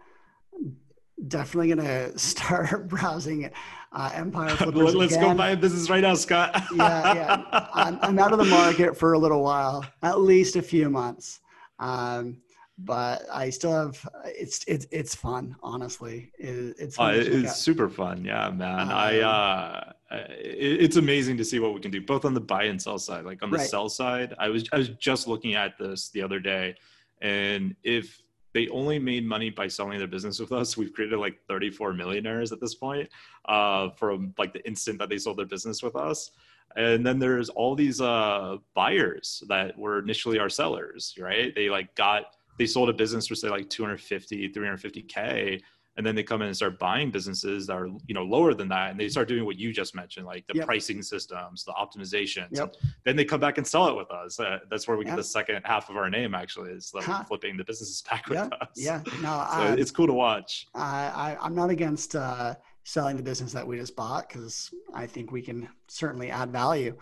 definitely 1.28 1.74
going 1.74 1.86
to 2.12 2.18
start 2.18 2.88
browsing 2.88 3.50
uh, 3.92 4.10
Empire 4.14 4.50
Flippers. 4.56 4.94
Let's 4.94 5.14
again. 5.14 5.30
go 5.30 5.34
buy 5.34 5.50
a 5.50 5.56
business 5.56 5.90
right 5.90 6.02
now, 6.02 6.14
Scott. 6.14 6.62
yeah, 6.74 7.14
yeah. 7.14 7.68
I'm, 7.74 7.98
I'm, 8.02 8.18
out 8.18 8.32
of 8.32 8.38
the 8.38 8.44
market 8.44 8.96
for 8.96 9.14
a 9.14 9.18
little 9.18 9.42
while, 9.42 9.84
at 10.02 10.20
least 10.20 10.56
a 10.56 10.62
few 10.62 10.88
months. 10.88 11.40
Um, 11.78 12.38
but 12.78 13.26
I 13.30 13.50
still 13.50 13.72
have 13.72 14.08
it's 14.24 14.64
it's 14.66 14.86
it's 14.90 15.14
fun. 15.14 15.54
Honestly, 15.62 16.32
it, 16.38 16.76
it's 16.78 16.98
uh, 16.98 17.12
it's 17.14 17.56
super 17.56 17.90
fun. 17.90 18.24
Yeah, 18.24 18.50
man. 18.50 18.80
Um, 18.80 18.88
I 18.90 19.20
uh, 19.20 19.89
it, 20.10 20.82
it's 20.82 20.96
amazing 20.96 21.36
to 21.38 21.44
see 21.44 21.58
what 21.58 21.74
we 21.74 21.80
can 21.80 21.90
do 21.90 22.00
both 22.00 22.24
on 22.24 22.34
the 22.34 22.40
buy 22.40 22.64
and 22.64 22.80
sell 22.80 22.98
side. 22.98 23.24
Like 23.24 23.42
on 23.42 23.50
the 23.50 23.58
right. 23.58 23.68
sell 23.68 23.88
side, 23.88 24.34
I 24.38 24.48
was 24.48 24.64
I 24.72 24.78
was 24.78 24.90
just 24.90 25.28
looking 25.28 25.54
at 25.54 25.78
this 25.78 26.10
the 26.10 26.22
other 26.22 26.40
day, 26.40 26.74
and 27.20 27.74
if 27.82 28.22
they 28.52 28.68
only 28.68 28.98
made 28.98 29.26
money 29.26 29.50
by 29.50 29.68
selling 29.68 29.98
their 29.98 30.08
business 30.08 30.40
with 30.40 30.52
us. 30.52 30.76
We've 30.76 30.92
created 30.92 31.18
like 31.18 31.38
34 31.48 31.92
millionaires 31.92 32.52
at 32.52 32.60
this 32.60 32.74
point 32.74 33.08
uh, 33.46 33.90
from 33.90 34.34
like 34.38 34.52
the 34.52 34.66
instant 34.66 34.98
that 34.98 35.08
they 35.08 35.18
sold 35.18 35.38
their 35.38 35.46
business 35.46 35.82
with 35.82 35.96
us. 35.96 36.32
And 36.76 37.04
then 37.04 37.18
there's 37.18 37.48
all 37.48 37.74
these 37.74 38.00
uh, 38.00 38.56
buyers 38.74 39.42
that 39.48 39.76
were 39.78 39.98
initially 39.98 40.38
our 40.38 40.48
sellers, 40.48 41.14
right? 41.18 41.54
They 41.54 41.68
like 41.68 41.94
got, 41.94 42.36
they 42.58 42.66
sold 42.66 42.88
a 42.88 42.92
business 42.92 43.26
for 43.26 43.34
say 43.34 43.48
like 43.48 43.68
250, 43.70 44.52
350K 44.52 45.60
and 46.00 46.06
then 46.06 46.14
they 46.14 46.22
come 46.22 46.40
in 46.40 46.46
and 46.46 46.56
start 46.56 46.78
buying 46.78 47.10
businesses 47.10 47.66
that 47.66 47.74
are 47.74 47.88
you 48.06 48.14
know 48.14 48.22
lower 48.22 48.54
than 48.54 48.68
that 48.68 48.90
and 48.90 48.98
they 48.98 49.06
start 49.06 49.28
doing 49.28 49.44
what 49.44 49.58
you 49.58 49.70
just 49.70 49.94
mentioned 49.94 50.24
like 50.24 50.46
the 50.46 50.54
yep. 50.54 50.64
pricing 50.64 51.02
systems 51.02 51.62
the 51.62 51.72
optimizations 51.72 52.48
yep. 52.52 52.74
then 53.04 53.16
they 53.16 53.24
come 53.24 53.38
back 53.38 53.58
and 53.58 53.66
sell 53.66 53.86
it 53.86 53.94
with 53.94 54.10
us. 54.10 54.40
Uh, 54.40 54.60
that's 54.70 54.88
where 54.88 54.96
we 54.96 55.04
get 55.04 55.14
the 55.14 55.22
second 55.22 55.60
half 55.66 55.90
of 55.90 55.98
our 55.98 56.08
name 56.08 56.34
actually 56.34 56.70
is 56.70 56.90
huh. 56.96 57.22
flipping 57.24 57.54
the 57.58 57.64
businesses 57.64 58.00
back 58.10 58.26
with 58.28 58.38
us. 58.38 58.68
Yeah. 58.76 59.02
No 59.20 59.46
so 59.52 59.74
it's 59.74 59.90
cool 59.90 60.06
to 60.06 60.14
watch. 60.14 60.68
I, 60.74 61.36
I 61.38 61.46
am 61.46 61.54
not 61.54 61.68
against 61.68 62.16
uh, 62.16 62.54
selling 62.84 63.18
the 63.18 63.22
business 63.22 63.52
that 63.52 63.66
we 63.66 63.76
just 63.76 63.94
bought 63.94 64.26
because 64.26 64.72
i 64.94 65.06
think 65.06 65.30
we 65.30 65.42
can 65.42 65.68
certainly 65.86 66.30
add 66.30 66.50
value. 66.50 66.96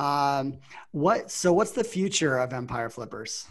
Um, 0.00 0.58
what 0.90 1.30
so 1.30 1.52
what's 1.52 1.70
the 1.70 1.84
future 1.84 2.38
of 2.38 2.52
empire 2.52 2.90
flippers 2.90 3.46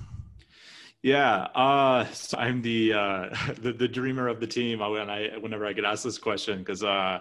yeah, 1.01 1.47
uh, 1.55 2.05
so 2.12 2.38
I'm 2.38 2.62
the, 2.62 2.93
uh, 2.93 3.29
the 3.62 3.73
the 3.73 3.88
dreamer 3.88 4.27
of 4.27 4.39
the 4.39 4.47
team. 4.47 4.79
When 4.79 5.09
I 5.09 5.38
whenever 5.39 5.65
I 5.65 5.73
get 5.73 5.85
asked 5.85 6.03
this 6.03 6.17
question, 6.17 6.59
because 6.59 6.83
uh, 6.83 7.19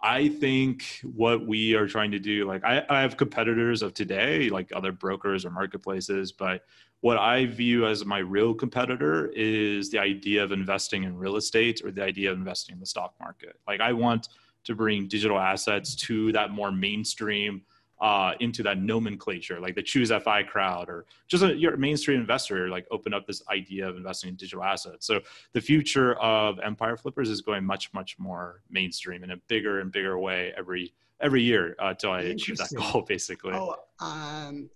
I 0.00 0.28
think 0.28 0.84
what 1.02 1.46
we 1.46 1.74
are 1.74 1.88
trying 1.88 2.12
to 2.12 2.18
do, 2.18 2.46
like 2.46 2.64
I, 2.64 2.84
I 2.88 3.00
have 3.00 3.16
competitors 3.16 3.82
of 3.82 3.94
today, 3.94 4.48
like 4.48 4.70
other 4.74 4.92
brokers 4.92 5.44
or 5.44 5.50
marketplaces, 5.50 6.30
but 6.30 6.64
what 7.00 7.18
I 7.18 7.46
view 7.46 7.86
as 7.86 8.04
my 8.04 8.18
real 8.18 8.54
competitor 8.54 9.30
is 9.34 9.90
the 9.90 9.98
idea 9.98 10.42
of 10.42 10.52
investing 10.52 11.04
in 11.04 11.16
real 11.16 11.36
estate 11.36 11.80
or 11.84 11.90
the 11.90 12.02
idea 12.02 12.30
of 12.32 12.38
investing 12.38 12.74
in 12.74 12.80
the 12.80 12.86
stock 12.86 13.14
market. 13.20 13.56
Like 13.66 13.80
I 13.80 13.92
want 13.92 14.28
to 14.64 14.74
bring 14.74 15.06
digital 15.08 15.38
assets 15.38 15.94
to 15.94 16.32
that 16.32 16.50
more 16.50 16.72
mainstream 16.72 17.62
uh, 18.00 18.32
into 18.40 18.62
that 18.62 18.78
nomenclature, 18.78 19.60
like 19.60 19.74
the 19.74 19.82
Choose 19.82 20.10
FI 20.10 20.44
crowd, 20.44 20.88
or 20.88 21.06
just 21.26 21.42
a, 21.42 21.54
your 21.54 21.76
mainstream 21.76 22.20
investor, 22.20 22.68
like 22.68 22.86
open 22.90 23.12
up 23.12 23.26
this 23.26 23.42
idea 23.48 23.88
of 23.88 23.96
investing 23.96 24.28
in 24.30 24.36
digital 24.36 24.62
assets. 24.62 25.06
So 25.06 25.20
the 25.52 25.60
future 25.60 26.14
of 26.14 26.60
Empire 26.60 26.96
Flippers 26.96 27.28
is 27.28 27.40
going 27.40 27.64
much, 27.64 27.92
much 27.92 28.18
more 28.18 28.62
mainstream 28.70 29.24
in 29.24 29.32
a 29.32 29.36
bigger 29.48 29.80
and 29.80 29.90
bigger 29.90 30.18
way 30.18 30.52
every 30.56 30.94
every 31.20 31.42
year 31.42 31.74
until 31.80 32.10
uh, 32.10 32.14
I 32.14 32.20
achieve 32.20 32.58
that 32.58 32.72
goal, 32.74 33.02
basically. 33.08 33.52
Oh, 33.52 33.74
um, 33.98 34.70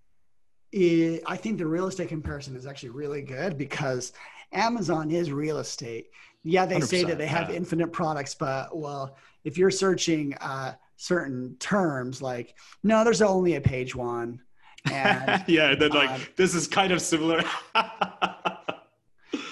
it, 0.72 1.22
I 1.26 1.36
think 1.36 1.58
the 1.58 1.66
real 1.66 1.86
estate 1.86 2.08
comparison 2.08 2.56
is 2.56 2.66
actually 2.66 2.88
really 2.88 3.22
good 3.22 3.56
because 3.56 4.12
Amazon 4.52 5.12
is 5.12 5.30
real 5.30 5.58
estate. 5.58 6.10
Yeah, 6.42 6.66
they 6.66 6.80
say 6.80 7.04
that 7.04 7.18
they 7.18 7.26
have 7.26 7.50
yeah. 7.50 7.56
infinite 7.56 7.92
products, 7.92 8.34
but 8.34 8.76
well, 8.76 9.16
if 9.44 9.56
you're 9.56 9.70
searching. 9.70 10.34
Uh, 10.40 10.74
certain 11.02 11.56
terms 11.58 12.22
like 12.22 12.54
no 12.82 13.04
there's 13.04 13.22
only 13.22 13.54
a 13.54 13.60
page 13.60 13.94
one. 13.94 14.40
And 14.90 15.44
yeah 15.48 15.74
then 15.74 15.90
like 15.90 16.10
um, 16.10 16.20
this 16.36 16.54
is 16.54 16.66
kind 16.66 16.92
of 16.92 17.00
similar. 17.00 17.42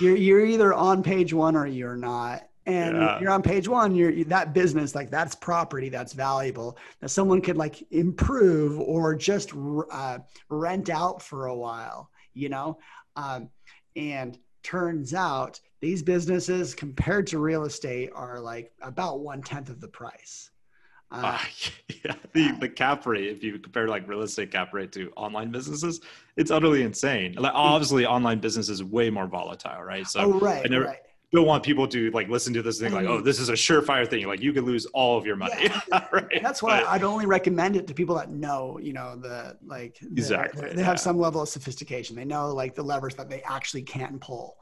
You're 0.01 0.17
you're 0.17 0.47
either 0.47 0.73
on 0.73 1.03
page 1.03 1.35
one 1.35 1.57
or 1.57 1.67
you're 1.67 1.97
not. 1.97 2.47
And 2.67 2.97
yeah. 2.97 3.21
you're 3.21 3.31
on 3.31 3.43
page 3.43 3.69
one 3.69 3.95
you're 3.95 4.25
that 4.25 4.55
business 4.55 4.95
like 4.95 5.11
that's 5.11 5.35
property 5.35 5.91
that's 5.91 6.15
valuable. 6.15 6.79
That 7.01 7.11
someone 7.11 7.43
could 7.43 7.59
like 7.59 7.87
improve 7.91 8.81
or 8.81 9.15
just 9.15 9.53
uh, 9.91 10.19
rent 10.49 10.89
out 10.89 11.21
for 11.21 11.47
a 11.47 11.55
while 11.55 12.11
you 12.35 12.49
know? 12.49 12.79
Um, 13.17 13.51
and 13.97 14.39
turns 14.63 15.15
out 15.15 15.61
these 15.81 16.03
businesses 16.03 16.75
compared 16.75 17.27
to 17.29 17.39
real 17.39 17.65
estate 17.65 18.11
are 18.15 18.39
like 18.39 18.73
about 18.83 19.21
one 19.21 19.43
tenth 19.43 19.71
of 19.71 19.81
the 19.81 19.89
price 19.89 20.51
uh, 21.13 21.17
uh, 21.23 21.39
yeah, 22.05 22.15
the, 22.33 22.53
the 22.61 22.69
cap 22.69 23.07
rate, 23.07 23.29
if 23.29 23.43
you 23.43 23.59
compare 23.59 23.89
like 23.89 24.09
real 24.09 24.23
estate 24.23 24.53
cap 24.53 24.73
rate 24.73 24.93
to 24.93 25.11
online 25.17 25.51
businesses, 25.51 26.01
it's 26.37 26.51
utterly 26.51 26.83
insane. 26.83 27.35
Like 27.35 27.53
obviously, 27.55 28.07
online 28.07 28.39
business 28.39 28.69
is 28.69 28.83
way 28.85 29.11
more 29.11 29.27
volatile, 29.27 29.83
right? 29.83 30.07
So 30.07 30.21
oh, 30.21 30.39
right, 30.39 30.65
I 30.65 30.69
never 30.69 30.85
right. 30.85 30.99
don't 31.33 31.47
want 31.47 31.65
people 31.65 31.89
to 31.89 32.11
like 32.13 32.29
listen 32.29 32.55
to 32.55 32.63
this 32.63 32.79
thing 32.79 32.93
like, 32.93 33.07
oh, 33.07 33.21
this 33.21 33.41
is 33.41 33.49
a 33.49 33.55
surefire 33.55 34.09
thing. 34.09 34.27
Like 34.27 34.41
you 34.41 34.53
could 34.53 34.65
lose 34.65 34.87
all 34.87 35.19
of 35.19 35.27
your 35.27 35.37
money. 35.37 35.65
Yeah, 35.65 36.07
right? 36.13 36.41
That's 36.43 36.63
why 36.63 36.81
but, 36.81 36.89
I'd 36.89 37.03
only 37.03 37.27
recommend 37.27 37.75
it 37.75 37.89
to 37.89 37.95
people 37.95 38.15
that 38.17 38.31
know, 38.31 38.79
you 38.81 38.93
know, 38.93 39.17
the 39.17 39.57
like 39.67 39.99
the, 39.99 40.09
exactly 40.13 40.69
they 40.71 40.77
yeah. 40.77 40.85
have 40.85 41.01
some 41.01 41.19
level 41.19 41.43
of 41.43 41.49
sophistication. 41.49 42.15
They 42.15 42.25
know 42.25 42.55
like 42.55 42.77
the 42.77 42.85
levers 42.85 43.17
that 43.17 43.29
they 43.29 43.43
actually 43.43 43.83
can 43.83 44.21
pull, 44.21 44.59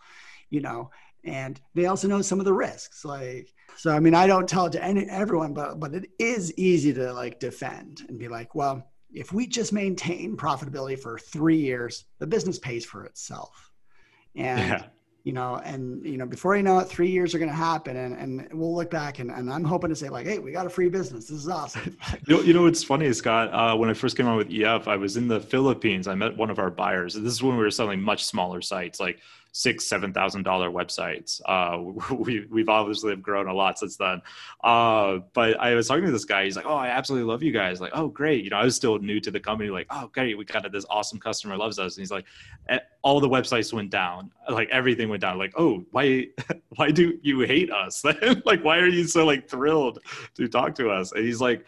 you 0.49 0.63
know, 0.63 0.91
and 1.25 1.61
they 1.75 1.87
also 1.87 2.09
know 2.09 2.23
some 2.23 2.39
of 2.39 2.45
the 2.45 2.53
risks, 2.53 3.05
like 3.05 3.53
so 3.79 3.93
I 3.93 4.01
mean, 4.01 4.15
I 4.15 4.27
don't 4.27 4.49
tell 4.49 4.67
it 4.67 4.73
to 4.73 4.83
any 4.83 5.09
everyone, 5.09 5.55
but 5.55 5.79
but 5.79 5.95
it 5.95 6.11
is 6.19 6.53
easy 6.55 6.93
to 6.95 7.13
like 7.13 7.39
defend 7.39 8.05
and 8.09 8.19
be 8.19 8.27
like, 8.27 8.57
well, 8.57 8.85
if 9.13 9.33
we 9.33 9.47
just 9.47 9.73
maintain 9.73 10.37
profitability 10.37 10.99
for 10.99 11.17
three 11.17 11.59
years, 11.59 12.05
the 12.19 12.27
business 12.27 12.59
pays 12.59 12.85
for 12.85 13.05
itself. 13.05 13.71
And 14.35 14.69
yeah. 14.69 14.83
you 15.23 15.33
know, 15.33 15.61
and 15.65 16.05
you 16.05 16.19
know, 16.19 16.27
before 16.27 16.57
you 16.57 16.65
know 16.65 16.81
it, 16.81 16.89
three 16.89 17.09
years 17.09 17.37
are 17.37 17.39
gonna 17.39 17.53
happen 17.53 17.97
and, 17.97 18.17
and 18.17 18.49
we'll 18.53 18.75
look 18.75 18.91
back 18.91 19.21
and, 19.21 19.31
and 19.31 19.49
I'm 19.49 19.63
hoping 19.63 19.91
to 19.91 19.97
say, 19.97 20.09
like, 20.09 20.27
hey, 20.27 20.41
we 20.41 20.51
got 20.51 20.67
a 20.67 20.71
free 20.71 20.89
business. 20.89 21.29
This 21.29 21.39
is 21.39 21.49
awesome. 21.49 21.97
you, 22.27 22.37
know, 22.37 22.43
you 22.43 22.55
know 22.55 22.63
what's 22.63 22.83
funny, 22.83 23.13
Scott? 23.13 23.53
Uh, 23.53 23.77
when 23.77 23.89
I 23.89 23.95
first 23.95 24.17
came 24.17 24.27
on 24.27 24.37
with 24.37 24.51
EF, 24.51 24.89
I 24.89 24.97
was 24.97 25.17
in 25.17 25.29
the 25.29 25.39
Philippines. 25.39 26.09
I 26.09 26.17
met 26.17 26.37
one 26.37 26.51
of 26.51 26.59
our 26.59 26.71
buyers. 26.71 27.15
This 27.15 27.33
is 27.33 27.43
when 27.45 27.57
we 27.57 27.63
were 27.63 27.71
selling 27.71 28.03
much 28.03 28.25
smaller 28.25 28.61
sites, 28.61 28.99
like 28.99 29.21
six 29.53 29.85
seven 29.87 30.13
thousand 30.13 30.43
dollar 30.43 30.71
websites. 30.71 31.41
Uh, 31.47 32.15
we, 32.15 32.47
we've 32.51 32.69
obviously 32.69 33.11
have 33.11 33.23
grown 33.23 33.49
a 33.49 33.55
lot 33.55 33.79
since 33.79 33.97
then. 33.97 34.21
Uh, 34.63 35.19
but 35.33 35.59
i 35.61 35.75
was 35.75 35.89
talking 35.89 36.05
to 36.05 36.11
this 36.11 36.25
guy 36.25 36.45
he's 36.45 36.57
like 36.57 36.67
oh 36.67 36.75
i 36.75 36.89
absolutely 36.89 37.29
love 37.31 37.43
you 37.43 37.53
guys. 37.53 37.81
Like 37.81 37.93
oh 37.95 38.09
great. 38.09 38.45
You 38.45 38.51
know 38.51 38.59
i 38.59 38.65
was 38.65 38.77
still 38.77 38.99
new 38.99 39.21
to 39.21 39.31
the 39.31 39.41
company 39.41 39.71
like 39.71 39.87
oh 39.91 40.09
great 40.13 40.37
we 40.37 40.45
got 40.45 40.71
this 40.71 40.87
awesome 40.91 41.19
customer 41.19 41.57
loves 41.57 41.79
us. 41.79 41.97
And 41.97 42.03
he's 42.03 42.11
like 42.11 42.25
eh, 42.69 42.79
all 43.03 43.21
the 43.21 43.29
websites 43.29 43.73
went 43.73 43.91
down 43.91 44.31
like 44.49 44.69
everything 44.71 45.09
went 45.09 45.23
down. 45.23 45.39
Like 45.39 45.53
oh 45.57 45.85
why 45.91 46.29
why 46.77 46.91
do 46.91 47.19
you 47.23 47.41
hate 47.41 47.71
us? 47.71 48.05
Like 48.45 48.65
why 48.65 48.79
are 48.79 48.87
you 48.87 49.05
so 49.05 49.25
like 49.27 49.49
thrilled 49.49 49.99
to 50.35 50.49
talk 50.49 50.75
to 50.77 50.91
us? 50.91 51.13
And 51.13 51.25
he's 51.25 51.41
like 51.41 51.65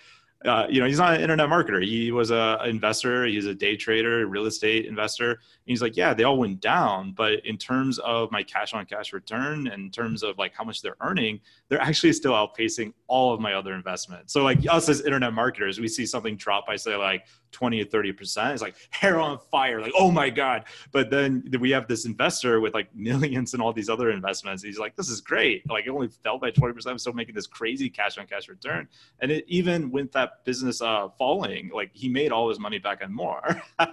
uh, 0.47 0.67
you 0.71 0.81
know, 0.81 0.87
he's 0.87 0.99
not 0.99 1.15
an 1.15 1.21
internet 1.21 1.51
marketer. 1.51 1.85
He 1.85 2.13
was 2.13 2.31
a 2.31 2.59
investor. 2.65 3.27
He's 3.27 3.45
a 3.45 3.55
day 3.55 3.77
trader, 3.77 4.27
real 4.27 4.47
estate 4.47 4.87
investor. 4.87 5.33
And 5.33 5.39
he's 5.67 5.83
like, 5.83 5.99
yeah, 5.99 6.15
they 6.15 6.25
all 6.25 6.39
went 6.39 6.61
down, 6.61 7.13
but 7.13 7.45
in 7.45 7.59
terms 7.59 7.99
of 7.99 8.33
my 8.33 8.43
cash 8.43 8.73
on 8.73 8.87
cash 8.87 9.13
return, 9.13 9.67
in 9.67 9.91
terms 9.91 10.23
of 10.23 10.39
like 10.39 10.55
how 10.55 10.65
much 10.65 10.81
they're 10.81 10.97
earning, 11.03 11.41
they're 11.69 11.81
actually 11.81 12.15
still 12.15 12.33
outpacing 12.33 12.95
all 13.07 13.35
of 13.35 13.41
my 13.41 13.53
other 13.53 13.75
investments. 13.75 14.33
So 14.33 14.43
like 14.43 14.61
us 14.71 14.89
as 14.89 15.03
internet 15.03 15.35
marketers, 15.35 15.79
we 15.79 15.89
see 15.89 16.07
something 16.07 16.37
drop 16.37 16.67
by 16.67 16.77
say 16.77 16.97
like 16.97 17.27
20 17.53 17.83
or 17.83 17.85
30 17.85 18.13
percent. 18.13 18.53
It's 18.53 18.63
like 18.63 18.77
hair 18.91 19.21
on 19.21 19.39
fire, 19.51 19.81
like 19.81 19.93
oh 19.99 20.11
my 20.11 20.31
god. 20.31 20.65
But 20.93 21.11
then 21.11 21.45
we 21.61 21.71
have 21.71 21.89
this 21.89 22.05
investor 22.05 22.61
with 22.61 22.75
like 22.75 22.95
millions 22.95 23.55
and 23.55 23.63
all 23.63 23.73
these 23.73 23.89
other 23.89 24.11
investments. 24.11 24.63
He's 24.63 24.79
like, 24.79 24.97
this 24.97 25.09
is 25.09 25.21
great. 25.21 25.69
Like 25.69 25.87
it 25.87 25.91
only 25.91 26.09
fell 26.09 26.39
by 26.39 26.51
20 26.51 26.75
percent. 26.75 26.93
I'm 26.93 26.99
still 26.99 27.13
making 27.13 27.35
this 27.35 27.47
crazy 27.47 27.91
cash 27.91 28.19
on 28.19 28.27
cash 28.27 28.49
return, 28.49 28.89
and 29.21 29.31
it 29.31 29.45
even 29.49 29.91
with 29.91 30.13
that 30.13 30.45
business 30.45 30.81
uh, 30.81 31.09
falling, 31.19 31.71
like 31.75 31.91
he 31.93 32.09
made 32.09 32.33
all 32.33 32.49
his 32.49 32.59
money 32.59 32.79
back 32.79 33.03
and 33.03 33.15
more. 33.15 33.63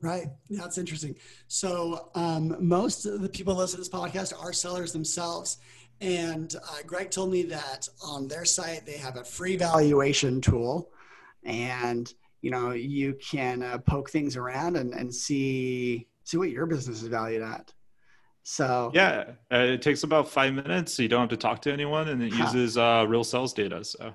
Right. 0.00 0.28
That's 0.48 0.78
interesting. 0.78 1.16
So, 1.48 2.10
um, 2.14 2.56
most 2.60 3.04
of 3.04 3.20
the 3.20 3.28
people 3.28 3.54
listening 3.54 3.82
to 3.84 3.90
this 3.90 4.00
podcast 4.00 4.40
are 4.40 4.52
sellers 4.52 4.92
themselves. 4.92 5.58
And 6.00 6.54
uh, 6.54 6.82
Greg 6.86 7.10
told 7.10 7.32
me 7.32 7.42
that 7.44 7.88
on 8.04 8.28
their 8.28 8.44
site, 8.44 8.86
they 8.86 8.96
have 8.96 9.16
a 9.16 9.24
free 9.24 9.56
valuation 9.56 10.40
tool. 10.40 10.90
And, 11.42 12.12
you 12.42 12.50
know, 12.50 12.72
you 12.72 13.14
can 13.14 13.62
uh, 13.62 13.78
poke 13.78 14.10
things 14.10 14.36
around 14.36 14.76
and, 14.76 14.92
and 14.94 15.14
see, 15.14 16.06
see 16.24 16.36
what 16.36 16.50
your 16.50 16.66
business 16.66 17.02
is 17.02 17.08
valued 17.08 17.42
at. 17.42 17.72
So, 18.42 18.90
yeah, 18.94 19.32
uh, 19.52 19.58
it 19.58 19.82
takes 19.82 20.04
about 20.04 20.28
five 20.28 20.54
minutes. 20.54 20.94
So 20.94 21.02
you 21.02 21.08
don't 21.08 21.20
have 21.20 21.28
to 21.30 21.36
talk 21.36 21.60
to 21.62 21.72
anyone 21.72 22.08
and 22.08 22.22
it 22.22 22.32
huh. 22.32 22.44
uses 22.44 22.78
uh, 22.78 23.04
real 23.06 23.24
sales 23.24 23.52
data. 23.52 23.84
So, 23.84 24.14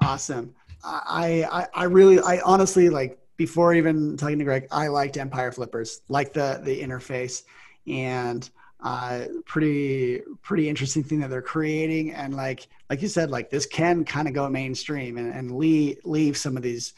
awesome. 0.00 0.54
I, 0.84 1.44
I, 1.50 1.66
I 1.74 1.84
really, 1.84 2.20
I 2.20 2.40
honestly 2.44 2.88
like 2.88 3.18
before 3.36 3.74
even 3.74 4.16
talking 4.16 4.38
to 4.38 4.44
Greg, 4.44 4.68
I 4.70 4.88
liked 4.88 5.16
Empire 5.16 5.52
Flippers, 5.52 6.02
like 6.08 6.32
the 6.32 6.60
the 6.62 6.80
interface, 6.80 7.42
and 7.86 8.48
uh, 8.80 9.24
pretty 9.46 10.22
pretty 10.42 10.68
interesting 10.68 11.02
thing 11.02 11.20
that 11.20 11.30
they're 11.30 11.42
creating. 11.42 12.12
And 12.12 12.34
like 12.34 12.68
like 12.90 13.02
you 13.02 13.08
said, 13.08 13.30
like 13.30 13.50
this 13.50 13.66
can 13.66 14.04
kind 14.04 14.28
of 14.28 14.34
go 14.34 14.48
mainstream 14.48 15.18
and, 15.18 15.32
and 15.32 15.56
leave 15.56 15.98
leave 16.04 16.36
some 16.36 16.56
of 16.56 16.62
these 16.62 16.94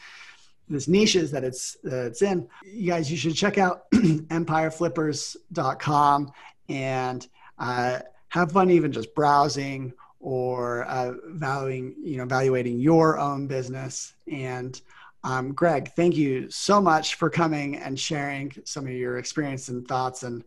this 0.69 0.87
niches 0.87 1.31
that 1.31 1.43
it's 1.43 1.75
uh, 1.85 2.05
it's 2.05 2.21
in. 2.21 2.47
You 2.63 2.91
guys, 2.91 3.11
you 3.11 3.17
should 3.17 3.35
check 3.35 3.57
out 3.57 3.89
empireflippers.com 3.93 6.31
and 6.69 7.27
uh, 7.59 7.99
have 8.29 8.51
fun 8.51 8.71
even 8.71 8.91
just 8.91 9.13
browsing 9.15 9.93
or 10.19 10.85
uh, 10.85 11.13
valuing 11.27 11.95
you 12.03 12.17
know 12.17 12.23
evaluating 12.23 12.79
your 12.79 13.19
own 13.19 13.47
business 13.47 14.15
and 14.31 14.81
um, 15.25 15.53
Greg, 15.53 15.91
thank 15.95 16.15
you 16.15 16.51
so 16.51 16.79
much 16.79 17.15
for 17.15 17.31
coming 17.31 17.77
and 17.77 17.99
sharing 17.99 18.53
some 18.63 18.85
of 18.85 18.93
your 18.93 19.17
experience 19.17 19.69
and 19.69 19.87
thoughts 19.87 20.21
and 20.21 20.43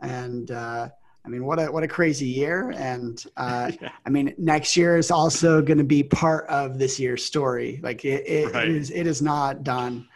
and 0.00 0.50
uh, 0.50 0.90
I 1.28 1.30
mean 1.30 1.44
what 1.44 1.60
a 1.60 1.66
what 1.66 1.82
a 1.82 1.88
crazy 1.88 2.26
year 2.26 2.72
and 2.74 3.22
uh, 3.36 3.70
yeah. 3.82 3.90
I 4.06 4.08
mean 4.08 4.34
next 4.38 4.78
year 4.78 4.96
is 4.96 5.10
also 5.10 5.60
going 5.60 5.76
to 5.76 5.84
be 5.84 6.02
part 6.02 6.46
of 6.48 6.78
this 6.78 6.98
year's 6.98 7.22
story. 7.22 7.80
Like 7.82 8.02
it, 8.06 8.26
it, 8.26 8.54
right. 8.54 8.66
it 8.66 8.74
is 8.74 8.90
it 8.90 9.06
is 9.06 9.20
not 9.20 9.62
done. 9.62 10.08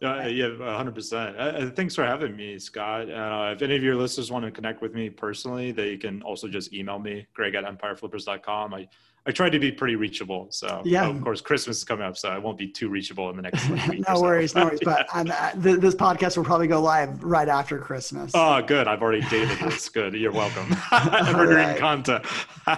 Uh, 0.00 0.28
yeah, 0.28 0.46
100%. 0.46 1.34
Uh, 1.36 1.70
thanks 1.74 1.92
for 1.92 2.04
having 2.04 2.36
me, 2.36 2.56
Scott. 2.56 3.10
Uh, 3.10 3.52
if 3.52 3.62
any 3.62 3.74
of 3.74 3.82
your 3.82 3.96
listeners 3.96 4.30
want 4.30 4.44
to 4.44 4.50
connect 4.52 4.80
with 4.80 4.94
me 4.94 5.10
personally, 5.10 5.72
they 5.72 5.96
can 5.96 6.22
also 6.22 6.46
just 6.46 6.72
email 6.72 7.00
me, 7.00 7.26
greg 7.34 7.56
at 7.56 7.64
empireflippers.com. 7.64 8.74
I 8.74 8.88
I 9.28 9.30
tried 9.30 9.52
to 9.52 9.58
be 9.58 9.70
pretty 9.70 9.94
reachable. 9.94 10.46
So 10.48 10.80
yeah, 10.86 11.06
of 11.06 11.20
course, 11.20 11.42
Christmas 11.42 11.76
is 11.76 11.84
coming 11.84 12.06
up, 12.06 12.16
so 12.16 12.30
I 12.30 12.38
won't 12.38 12.56
be 12.56 12.66
too 12.66 12.88
reachable 12.88 13.28
in 13.28 13.36
the 13.36 13.42
next 13.42 13.68
week. 13.90 14.02
no 14.08 14.22
worries, 14.22 14.54
no 14.54 14.64
worries. 14.64 14.80
But 14.82 15.06
um, 15.14 15.30
uh, 15.30 15.52
th- 15.52 15.80
this 15.80 15.94
podcast 15.94 16.38
will 16.38 16.44
probably 16.44 16.66
go 16.66 16.80
live 16.80 17.22
right 17.22 17.46
after 17.46 17.78
Christmas. 17.78 18.30
Oh, 18.32 18.62
good. 18.62 18.88
I've 18.88 19.02
already 19.02 19.20
dated 19.28 19.58
this. 19.58 19.90
Good. 19.90 20.14
You're 20.14 20.32
welcome. 20.32 20.74
Evergreen 20.92 21.58
right. 21.58 21.78
content. 21.78 22.24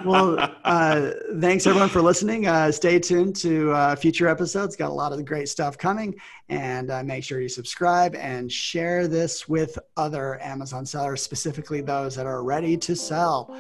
well, 0.05 0.41
uh, 0.65 1.13
thanks 1.39 1.69
everyone 1.69 1.89
for 1.89 2.03
listening. 2.03 2.49
Uh, 2.49 2.73
stay 2.73 2.99
tuned 2.99 3.37
to 3.37 3.71
uh, 3.71 3.95
future 3.95 4.27
episodes. 4.27 4.75
Got 4.75 4.91
a 4.91 4.93
lot 4.93 5.13
of 5.13 5.25
great 5.25 5.49
stuff 5.49 5.79
coming, 5.79 6.17
and 6.49 6.91
uh, 6.91 7.05
make 7.05 7.23
sure 7.23 7.41
you 7.41 7.49
subscribe 7.49 8.17
and 8.17 8.51
share 8.51 9.07
this 9.07 9.49
with 9.49 9.79
other 9.97 10.43
Amazon 10.43 10.85
sellers, 10.85 11.23
specifically 11.23 11.81
those 11.81 12.17
that 12.17 12.27
are 12.27 12.43
ready 12.43 12.77
to 12.77 12.97
sell. 12.97 13.57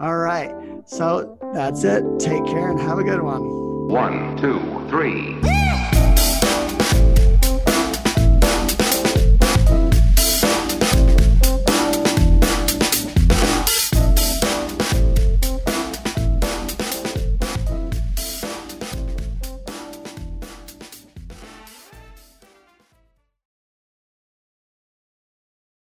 All 0.00 0.16
right. 0.16 0.52
So 0.86 1.38
that's 1.54 1.84
it. 1.84 2.02
Take 2.32 2.46
care 2.46 2.70
and 2.70 2.80
have 2.80 2.98
a 2.98 3.04
good 3.04 3.20
one. 3.20 3.42
One, 3.88 4.38
two, 4.38 4.58
three. 4.88 5.36